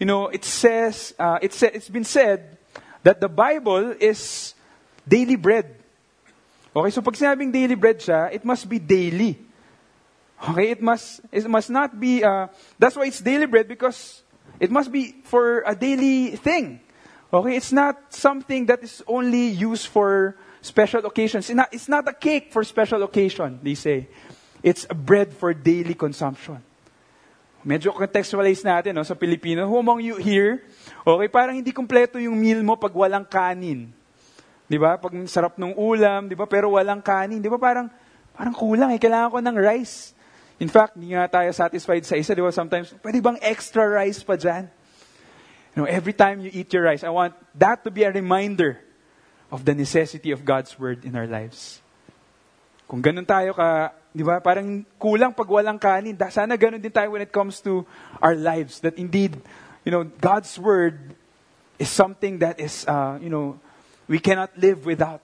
you 0.00 0.06
know, 0.06 0.28
it 0.28 0.44
says, 0.44 1.14
uh, 1.18 1.38
it 1.42 1.52
sa- 1.52 1.68
it's 1.72 1.90
been 1.90 2.04
said 2.04 2.56
that 3.04 3.20
the 3.20 3.28
Bible 3.28 3.92
is 4.00 4.54
daily 5.06 5.36
bread. 5.36 5.76
Okay, 6.74 6.90
so 6.90 7.02
pag 7.02 7.14
sinabing 7.14 7.52
daily 7.52 7.74
bread 7.76 8.00
siya, 8.00 8.32
it 8.32 8.42
must 8.42 8.66
be 8.66 8.78
daily. 8.78 9.36
Okay, 10.48 10.70
it 10.70 10.80
must, 10.80 11.20
it 11.30 11.44
must 11.44 11.68
not 11.68 12.00
be, 12.00 12.24
uh, 12.24 12.48
that's 12.78 12.96
why 12.96 13.04
it's 13.04 13.20
daily 13.20 13.44
bread 13.44 13.68
because 13.68 14.22
it 14.58 14.70
must 14.70 14.90
be 14.90 15.20
for 15.24 15.62
a 15.66 15.76
daily 15.76 16.34
thing. 16.36 16.80
Okay, 17.32 17.56
it's 17.56 17.70
not 17.70 18.00
something 18.08 18.66
that 18.66 18.82
is 18.82 19.02
only 19.06 19.48
used 19.48 19.88
for 19.88 20.34
special 20.62 21.04
occasions. 21.04 21.50
It's 21.50 21.56
not, 21.56 21.68
it's 21.72 21.88
not 21.88 22.08
a 22.08 22.14
cake 22.14 22.52
for 22.52 22.64
special 22.64 23.02
occasion, 23.02 23.60
they 23.62 23.74
say. 23.74 24.08
It's 24.62 24.86
a 24.88 24.94
bread 24.94 25.34
for 25.34 25.52
daily 25.52 25.94
consumption. 25.94 26.62
Medyo 27.60 27.92
contextualize 27.92 28.64
natin 28.64 28.96
no, 28.96 29.04
sa 29.04 29.12
Pilipino. 29.12 29.68
Who 29.68 29.76
among 29.84 30.00
you 30.00 30.16
here, 30.16 30.64
okay, 31.04 31.28
parang 31.28 31.60
hindi 31.60 31.76
kumpleto 31.76 32.16
yung 32.16 32.36
meal 32.36 32.64
mo 32.64 32.80
pag 32.80 32.92
walang 32.96 33.28
kanin. 33.28 33.92
Di 34.70 34.78
ba? 34.80 34.96
Pag 34.96 35.12
sarap 35.26 35.60
ng 35.60 35.76
ulam, 35.76 36.30
di 36.30 36.38
ba? 36.38 36.48
Pero 36.48 36.78
walang 36.78 37.04
kanin. 37.04 37.42
Di 37.42 37.50
ba? 37.50 37.60
Parang, 37.60 37.90
parang 38.32 38.54
kulang 38.54 38.94
eh. 38.94 39.02
Kailangan 39.02 39.28
ko 39.28 39.38
ng 39.42 39.56
rice. 39.60 40.16
In 40.62 40.70
fact, 40.70 40.96
hindi 40.96 41.12
nga 41.12 41.28
tayo 41.28 41.50
satisfied 41.52 42.06
sa 42.06 42.16
isa. 42.16 42.32
Di 42.32 42.40
ba? 42.40 42.54
Sometimes, 42.54 42.94
pwede 43.04 43.18
bang 43.20 43.36
extra 43.42 43.84
rice 43.84 44.24
pa 44.24 44.38
dyan? 44.38 44.70
You 45.74 45.84
know, 45.84 45.88
every 45.90 46.14
time 46.14 46.40
you 46.40 46.50
eat 46.54 46.72
your 46.72 46.86
rice, 46.86 47.04
I 47.04 47.12
want 47.12 47.36
that 47.58 47.84
to 47.84 47.90
be 47.90 48.06
a 48.06 48.12
reminder 48.14 48.80
of 49.50 49.66
the 49.66 49.74
necessity 49.74 50.30
of 50.30 50.46
God's 50.46 50.78
Word 50.78 51.04
in 51.04 51.18
our 51.18 51.26
lives. 51.26 51.82
Kung 52.86 53.02
ganun 53.02 53.26
tayo 53.26 53.54
ka 53.54 53.94
Di 54.10 54.22
ba? 54.26 54.42
Parang 54.42 54.82
kulang 54.98 55.30
pag 55.30 55.46
walang 55.46 55.78
kanin. 55.78 56.18
Sana 56.30 56.58
ganun 56.58 56.82
din 56.82 56.90
tayo 56.90 57.14
when 57.14 57.22
it 57.22 57.30
comes 57.30 57.62
to 57.62 57.86
our 58.18 58.34
lives. 58.34 58.80
That 58.80 58.98
indeed, 58.98 59.38
you 59.84 59.92
know, 59.92 60.04
God's 60.04 60.58
Word 60.58 61.14
is 61.78 61.88
something 61.88 62.38
that 62.42 62.58
is, 62.58 62.84
uh, 62.86 63.18
you 63.22 63.30
know, 63.30 63.58
we 64.08 64.18
cannot 64.18 64.50
live 64.58 64.84
without. 64.84 65.22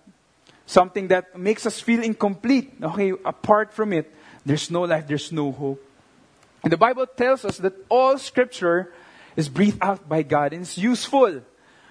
Something 0.67 1.09
that 1.09 1.39
makes 1.39 1.67
us 1.67 1.79
feel 1.79 2.03
incomplete. 2.03 2.75
Okay, 2.83 3.15
apart 3.25 3.75
from 3.75 3.93
it, 3.93 4.11
there's 4.45 4.71
no 4.71 4.83
life, 4.83 5.07
there's 5.07 5.31
no 5.31 5.51
hope. 5.51 5.83
And 6.63 6.73
the 6.73 6.77
Bible 6.77 7.07
tells 7.07 7.45
us 7.45 7.59
that 7.59 7.75
all 7.89 8.19
Scripture 8.19 8.93
is 9.37 9.49
breathed 9.49 9.79
out 9.83 10.09
by 10.09 10.23
God 10.23 10.53
and 10.53 10.63
is 10.63 10.79
useful 10.79 11.43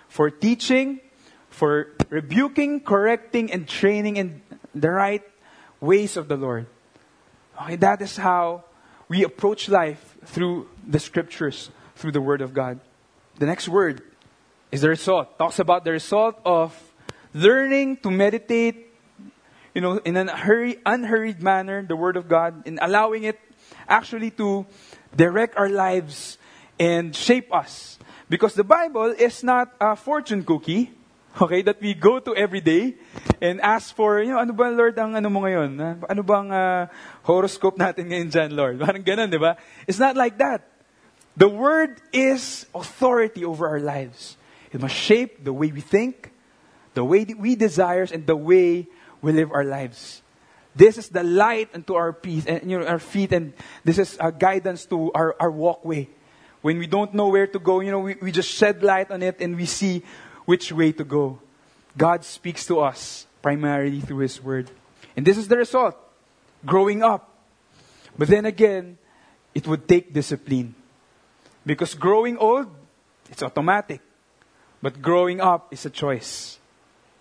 for 0.08 0.29
teaching, 0.29 0.99
for 1.49 1.91
rebuking, 2.10 2.81
correcting, 2.81 3.51
and 3.51 3.67
training 3.67 4.17
in 4.17 4.41
the 4.73 4.91
right 4.91 5.23
ways 5.79 6.17
of 6.17 6.27
the 6.27 6.36
Lord. 6.36 6.67
Okay, 7.61 7.77
that 7.77 8.01
is 8.01 8.17
how 8.17 8.65
we 9.07 9.23
approach 9.23 9.69
life 9.69 10.17
through 10.25 10.67
the 10.85 10.99
scriptures, 10.99 11.69
through 11.95 12.11
the 12.11 12.21
word 12.21 12.41
of 12.41 12.53
God. 12.53 12.79
The 13.39 13.45
next 13.45 13.69
word 13.69 14.01
is 14.71 14.81
the 14.81 14.89
result. 14.89 15.37
Talks 15.37 15.59
about 15.59 15.85
the 15.85 15.91
result 15.91 16.39
of 16.43 16.75
learning 17.33 17.97
to 17.97 18.11
meditate, 18.11 18.91
you 19.73 19.81
know, 19.81 19.97
in 20.03 20.17
an 20.17 20.27
hurry, 20.27 20.79
unhurried 20.85 21.41
manner, 21.41 21.81
the 21.81 21.95
word 21.95 22.17
of 22.17 22.27
God, 22.27 22.67
and 22.67 22.79
allowing 22.81 23.23
it 23.23 23.39
actually 23.87 24.31
to 24.31 24.65
direct 25.15 25.55
our 25.55 25.69
lives 25.69 26.37
and 26.77 27.15
shape 27.15 27.53
us. 27.53 27.97
Because 28.27 28.53
the 28.53 28.63
Bible 28.63 29.15
is 29.17 29.43
not 29.43 29.71
a 29.79 29.95
fortune 29.95 30.43
cookie 30.43 30.91
okay, 31.41 31.62
that 31.62 31.82
we 31.82 31.93
go 31.93 32.19
to 32.19 32.36
every 32.36 32.62
day 32.62 32.95
and 33.41 33.60
ask 33.62 33.95
for, 33.95 34.21
you 34.21 34.32
know, 34.32 34.39
ano 34.39 34.54
ba, 34.54 34.71
Lord, 34.71 34.98
ang 35.00 35.15
ano 35.15 35.30
mo 35.30 35.43
ngayon? 35.43 35.76
Ano 36.08 36.21
bang 36.24 36.52
uh, 36.52 36.88
horoscope 37.24 37.78
natin 37.78 38.08
ngayon 38.08 38.30
dyan, 38.32 38.50
Lord? 38.56 38.76
Parang 38.84 39.04
ganun, 39.04 39.30
di 39.30 39.39
ba? 39.39 39.58
It's 39.88 40.00
not 40.00 40.15
like 40.15 40.38
that. 40.39 40.63
The 41.36 41.52
Word 41.52 42.00
is 42.15 42.65
authority 42.71 43.43
over 43.43 43.67
our 43.67 43.84
lives. 43.84 44.38
It 44.71 44.80
must 44.80 44.95
shape 44.95 45.43
the 45.43 45.52
way 45.52 45.71
we 45.71 45.82
think, 45.84 46.32
the 46.95 47.04
way 47.04 47.28
we 47.28 47.56
desire, 47.56 48.08
and 48.08 48.24
the 48.24 48.39
way 48.39 48.88
we 49.21 49.32
live 49.32 49.52
our 49.52 49.67
lives. 49.67 50.24
This 50.76 50.98
is 50.98 51.08
the 51.08 51.24
light 51.24 51.71
unto 51.76 51.95
our 51.95 52.12
feet, 52.12 52.48
and 52.48 52.69
you 52.69 52.80
know, 52.80 52.88
our 52.88 53.00
feet, 53.00 53.32
and 53.32 53.52
this 53.84 54.00
is 54.00 54.17
a 54.19 54.32
guidance 54.32 54.86
to 54.88 55.12
our, 55.12 55.36
our 55.39 55.52
walkway. 55.52 56.08
When 56.65 56.80
we 56.80 56.88
don't 56.88 57.13
know 57.13 57.28
where 57.28 57.48
to 57.48 57.60
go, 57.60 57.80
you 57.80 57.91
know, 57.91 58.00
we, 58.00 58.15
we 58.19 58.32
just 58.32 58.50
shed 58.50 58.82
light 58.82 59.12
on 59.12 59.21
it 59.21 59.39
and 59.39 59.56
we 59.56 59.67
see 59.67 60.02
which 60.45 60.71
way 60.71 60.91
to 60.93 61.03
go. 61.03 61.39
God 61.97 62.23
speaks 62.23 62.65
to 62.67 62.79
us 62.79 63.25
primarily 63.41 64.01
through 64.01 64.25
His 64.25 64.41
Word. 64.41 64.69
And 65.15 65.25
this 65.25 65.38
is 65.38 65.47
the 65.47 65.58
result 65.58 65.95
growing 66.65 67.03
up. 67.03 67.29
But 68.17 68.27
then 68.27 68.45
again, 68.45 68.97
it 69.53 69.67
would 69.67 69.88
take 69.88 70.13
discipline. 70.13 70.75
Because 71.65 71.93
growing 71.93 72.38
old, 72.38 72.67
it's 73.29 73.43
automatic. 73.43 74.01
But 74.81 75.01
growing 75.01 75.41
up 75.41 75.73
is 75.73 75.86
a 75.86 75.89
choice. 75.89 76.60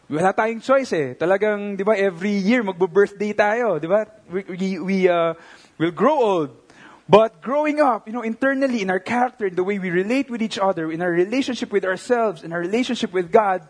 Wala 0.09 0.35
tayong 0.37 0.61
choice 0.61 0.93
eh. 0.93 1.15
Talagang, 1.17 1.77
di 1.77 1.85
ba, 1.85 1.97
every 1.97 2.37
year 2.37 2.61
magbo-birthday 2.61 3.33
tayo, 3.33 3.81
di 3.81 3.89
ba? 3.89 4.05
We, 4.29 4.45
we, 4.45 4.69
we 4.79 4.97
uh, 5.09 5.33
will 5.81 5.93
grow 5.97 6.21
old. 6.21 6.64
But 7.09 7.43
growing 7.43 7.81
up, 7.81 8.07
you 8.07 8.15
know, 8.15 8.23
internally 8.23 8.81
in 8.81 8.89
our 8.89 9.01
character, 9.01 9.47
in 9.47 9.55
the 9.55 9.65
way 9.65 9.79
we 9.79 9.91
relate 9.91 10.31
with 10.31 10.41
each 10.41 10.59
other, 10.59 10.91
in 10.91 11.03
our 11.03 11.11
relationship 11.11 11.71
with 11.71 11.85
ourselves, 11.85 12.43
in 12.43 12.53
our 12.53 12.61
relationship 12.61 13.13
with 13.13 13.31
God, 13.31 13.69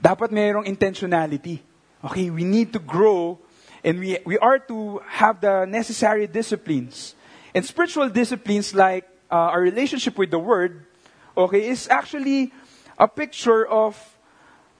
dapat 0.00 0.32
mayroong 0.32 0.64
intentionality. 0.64 1.60
Okay, 2.02 2.30
we 2.30 2.44
need 2.44 2.72
to 2.72 2.80
grow 2.80 3.38
And 3.84 3.98
we, 3.98 4.18
we 4.24 4.38
are 4.38 4.58
to 4.58 5.02
have 5.08 5.40
the 5.40 5.64
necessary 5.66 6.26
disciplines. 6.26 7.14
And 7.54 7.64
spiritual 7.66 8.08
disciplines 8.08 8.74
like 8.74 9.08
uh, 9.30 9.34
our 9.34 9.60
relationship 9.60 10.16
with 10.16 10.30
the 10.30 10.38
Word, 10.38 10.86
okay, 11.36 11.68
is 11.68 11.88
actually 11.88 12.52
a 12.98 13.08
picture 13.08 13.66
of 13.66 13.98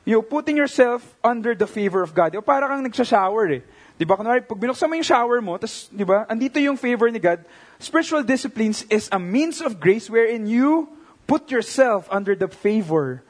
you 0.05 0.15
know, 0.15 0.23
putting 0.23 0.57
yourself 0.57 1.17
under 1.23 1.55
the 1.55 1.67
favor 1.67 2.03
of 2.03 2.15
God. 2.15 2.33
Diba, 2.33 2.45
para 2.45 2.69
kang 2.69 2.85
nagsha-shower 2.87 3.53
eh. 3.53 3.61
Di 3.99 4.05
ba? 4.05 4.17
Kunwari, 4.17 4.43
pag 4.43 4.59
binuksan 4.59 4.89
mo 4.89 4.95
yung 4.97 5.07
shower 5.07 5.41
mo, 5.41 5.57
tas, 5.59 5.89
di 5.93 6.05
ba, 6.05 6.25
andito 6.27 6.59
yung 6.59 6.77
favor 6.77 7.11
ni 7.13 7.19
God, 7.19 7.45
spiritual 7.79 8.23
disciplines 8.23 8.85
is 8.89 9.09
a 9.13 9.19
means 9.19 9.61
of 9.61 9.79
grace 9.79 10.09
wherein 10.09 10.47
you 10.47 10.89
put 11.27 11.51
yourself 11.51 12.09
under 12.11 12.35
the 12.35 12.49
favor 12.49 13.23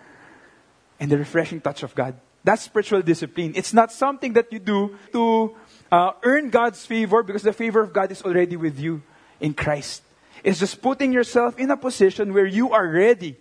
and 0.99 1.11
the 1.11 1.19
refreshing 1.19 1.61
touch 1.61 1.83
of 1.83 1.95
God. 1.95 2.15
That's 2.45 2.63
spiritual 2.63 3.03
discipline. 3.03 3.53
It's 3.55 3.73
not 3.73 3.93
something 3.93 4.33
that 4.35 4.53
you 4.53 4.59
do 4.59 4.99
to 5.13 5.55
uh, 5.91 6.13
earn 6.23 6.51
God's 6.51 6.85
favor 6.85 7.23
because 7.23 7.43
the 7.43 7.53
favor 7.53 7.81
of 7.81 7.93
God 7.93 8.11
is 8.11 8.23
already 8.23 8.57
with 8.57 8.79
you 8.79 9.03
in 9.41 9.55
Christ. 9.55 10.03
It's 10.43 10.59
just 10.59 10.83
putting 10.83 11.13
yourself 11.13 11.59
in 11.59 11.71
a 11.71 11.77
position 11.77 12.35
where 12.35 12.47
you 12.47 12.73
are 12.73 12.87
ready 12.87 13.37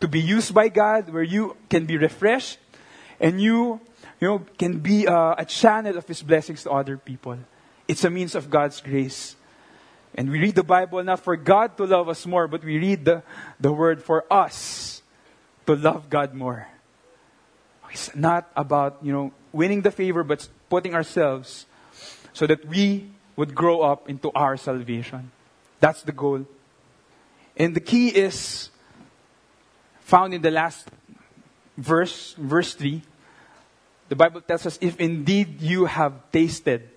to 0.00 0.08
be 0.08 0.20
used 0.20 0.52
by 0.52 0.68
God, 0.68 1.10
where 1.10 1.22
you 1.22 1.56
can 1.70 1.86
be 1.86 1.96
refreshed 1.96 2.58
and 3.20 3.40
you, 3.40 3.80
you 4.20 4.28
know, 4.28 4.38
can 4.58 4.78
be 4.78 5.06
uh, 5.06 5.34
a 5.38 5.44
channel 5.44 5.96
of 5.96 6.06
His 6.06 6.22
blessings 6.22 6.62
to 6.64 6.70
other 6.70 6.96
people. 6.96 7.38
It's 7.88 8.04
a 8.04 8.10
means 8.10 8.34
of 8.34 8.50
God's 8.50 8.80
grace. 8.80 9.36
And 10.14 10.30
we 10.30 10.40
read 10.40 10.54
the 10.54 10.64
Bible 10.64 11.02
not 11.04 11.20
for 11.20 11.36
God 11.36 11.76
to 11.76 11.84
love 11.84 12.08
us 12.08 12.26
more, 12.26 12.48
but 12.48 12.64
we 12.64 12.78
read 12.78 13.04
the, 13.04 13.22
the 13.60 13.72
word 13.72 14.02
for 14.02 14.24
us 14.32 15.02
to 15.66 15.76
love 15.76 16.08
God 16.08 16.34
more. 16.34 16.68
It's 17.90 18.14
not 18.14 18.50
about, 18.56 18.98
you 19.02 19.12
know, 19.12 19.32
winning 19.52 19.82
the 19.82 19.90
favor, 19.90 20.24
but 20.24 20.48
putting 20.68 20.94
ourselves 20.94 21.66
so 22.32 22.46
that 22.46 22.66
we 22.66 23.08
would 23.36 23.54
grow 23.54 23.82
up 23.82 24.08
into 24.08 24.30
our 24.32 24.56
salvation. 24.56 25.30
That's 25.80 26.02
the 26.02 26.12
goal. 26.12 26.46
And 27.56 27.74
the 27.74 27.80
key 27.80 28.08
is 28.08 28.70
found 30.00 30.34
in 30.34 30.42
the 30.42 30.50
last 30.50 30.88
verse, 31.76 32.34
verse 32.38 32.74
3. 32.74 33.02
The 34.08 34.16
Bible 34.16 34.40
tells 34.40 34.66
us, 34.66 34.78
if 34.80 35.00
indeed 35.00 35.60
you 35.60 35.86
have 35.86 36.30
tasted 36.30 36.90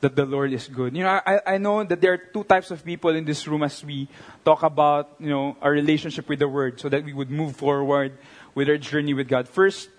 that 0.00 0.16
the 0.16 0.24
Lord 0.24 0.52
is 0.52 0.66
good. 0.66 0.96
You 0.96 1.04
know, 1.04 1.20
I, 1.24 1.40
I 1.46 1.58
know 1.58 1.84
that 1.84 2.00
there 2.00 2.14
are 2.14 2.18
two 2.18 2.44
types 2.44 2.70
of 2.70 2.84
people 2.84 3.10
in 3.10 3.24
this 3.24 3.46
room 3.46 3.62
as 3.62 3.84
we 3.84 4.08
talk 4.44 4.62
about, 4.62 5.16
you 5.20 5.28
know, 5.28 5.56
our 5.60 5.70
relationship 5.70 6.28
with 6.28 6.38
the 6.38 6.48
Word 6.48 6.80
so 6.80 6.88
that 6.88 7.04
we 7.04 7.12
would 7.12 7.30
move 7.30 7.56
forward 7.56 8.16
with 8.54 8.68
our 8.68 8.78
journey 8.78 9.12
with 9.12 9.28
God. 9.28 9.46
First, 9.46 9.90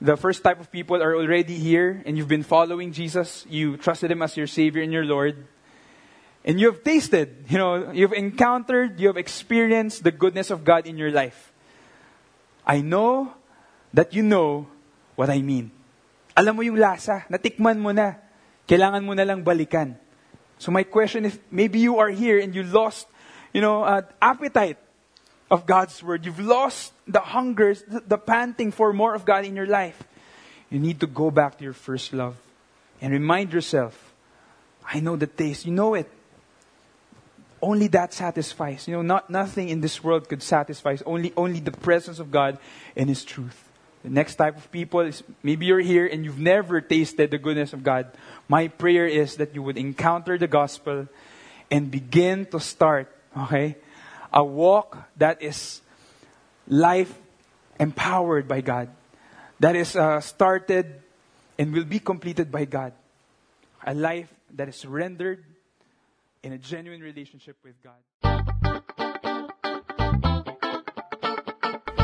the 0.00 0.16
first 0.16 0.42
type 0.42 0.60
of 0.60 0.70
people 0.70 1.02
are 1.02 1.16
already 1.16 1.58
here 1.58 2.02
and 2.06 2.16
you've 2.16 2.28
been 2.28 2.44
following 2.44 2.92
Jesus. 2.92 3.44
You 3.48 3.76
trusted 3.76 4.10
Him 4.10 4.22
as 4.22 4.36
your 4.36 4.46
Savior 4.46 4.82
and 4.82 4.92
your 4.92 5.04
Lord. 5.04 5.46
And 6.44 6.58
you 6.58 6.70
have 6.70 6.84
tasted, 6.84 7.44
you 7.48 7.58
know, 7.58 7.90
you've 7.90 8.14
encountered, 8.14 8.98
you 8.98 9.08
have 9.08 9.18
experienced 9.18 10.04
the 10.04 10.10
goodness 10.12 10.50
of 10.50 10.64
God 10.64 10.86
in 10.86 10.96
your 10.96 11.10
life. 11.10 11.52
I 12.64 12.80
know 12.80 13.34
that 13.92 14.14
you 14.14 14.22
know 14.22 14.68
what 15.16 15.28
I 15.28 15.42
mean. 15.42 15.72
Alam 16.40 16.56
mo 16.56 16.62
yung 16.64 16.80
lasa, 16.80 17.28
natikman 17.28 17.76
mo 17.76 17.92
na. 17.92 18.16
Kailangan 18.64 19.04
mo 19.04 19.12
na 19.12 19.28
lang 19.28 19.44
balikan. 19.44 19.92
So 20.56 20.72
my 20.72 20.88
question 20.88 21.28
is, 21.28 21.36
maybe 21.52 21.76
you 21.76 22.00
are 22.00 22.08
here 22.08 22.40
and 22.40 22.56
you 22.56 22.64
lost, 22.64 23.04
you 23.52 23.60
know, 23.60 23.84
uh, 23.84 24.08
appetite 24.24 24.80
of 25.52 25.68
God's 25.68 26.00
word. 26.00 26.24
You've 26.24 26.40
lost 26.40 26.96
the 27.04 27.20
hunger, 27.20 27.76
the 27.84 28.16
panting 28.16 28.72
for 28.72 28.96
more 28.96 29.12
of 29.12 29.28
God 29.28 29.44
in 29.44 29.52
your 29.52 29.68
life. 29.68 30.00
You 30.72 30.80
need 30.80 31.00
to 31.00 31.06
go 31.06 31.30
back 31.30 31.58
to 31.58 31.64
your 31.64 31.76
first 31.76 32.16
love 32.16 32.40
and 33.04 33.12
remind 33.12 33.52
yourself, 33.52 33.92
I 34.80 35.00
know 35.00 35.16
the 35.16 35.28
taste. 35.28 35.66
You 35.66 35.72
know 35.72 35.92
it. 35.92 36.08
Only 37.60 37.88
that 37.88 38.14
satisfies. 38.14 38.88
You 38.88 38.96
know, 38.96 39.02
not, 39.02 39.28
nothing 39.28 39.68
in 39.68 39.82
this 39.82 40.02
world 40.02 40.28
could 40.28 40.42
satisfy. 40.42 40.96
Only, 41.04 41.34
only 41.36 41.60
the 41.60 41.72
presence 41.72 42.18
of 42.18 42.30
God 42.32 42.56
and 42.96 43.10
His 43.10 43.24
truth. 43.24 43.69
The 44.02 44.10
next 44.10 44.36
type 44.36 44.56
of 44.56 44.70
people 44.72 45.00
is 45.00 45.22
maybe 45.42 45.66
you're 45.66 45.80
here 45.80 46.06
and 46.06 46.24
you've 46.24 46.38
never 46.38 46.80
tasted 46.80 47.30
the 47.30 47.38
goodness 47.38 47.72
of 47.72 47.82
God. 47.82 48.08
My 48.48 48.68
prayer 48.68 49.06
is 49.06 49.36
that 49.36 49.54
you 49.54 49.62
would 49.62 49.76
encounter 49.76 50.38
the 50.38 50.48
gospel 50.48 51.06
and 51.70 51.90
begin 51.90 52.46
to 52.46 52.60
start, 52.60 53.14
okay, 53.36 53.76
a 54.32 54.42
walk 54.42 54.96
that 55.18 55.42
is 55.42 55.82
life 56.66 57.12
empowered 57.78 58.48
by 58.48 58.62
God, 58.62 58.88
that 59.60 59.76
is 59.76 59.94
uh, 59.96 60.20
started 60.20 61.02
and 61.58 61.72
will 61.72 61.84
be 61.84 61.98
completed 61.98 62.50
by 62.50 62.64
God. 62.64 62.92
A 63.84 63.94
life 63.94 64.32
that 64.54 64.68
is 64.68 64.84
rendered 64.86 65.44
in 66.42 66.52
a 66.52 66.58
genuine 66.58 67.00
relationship 67.00 67.56
with 67.62 67.74
God. 67.82 68.29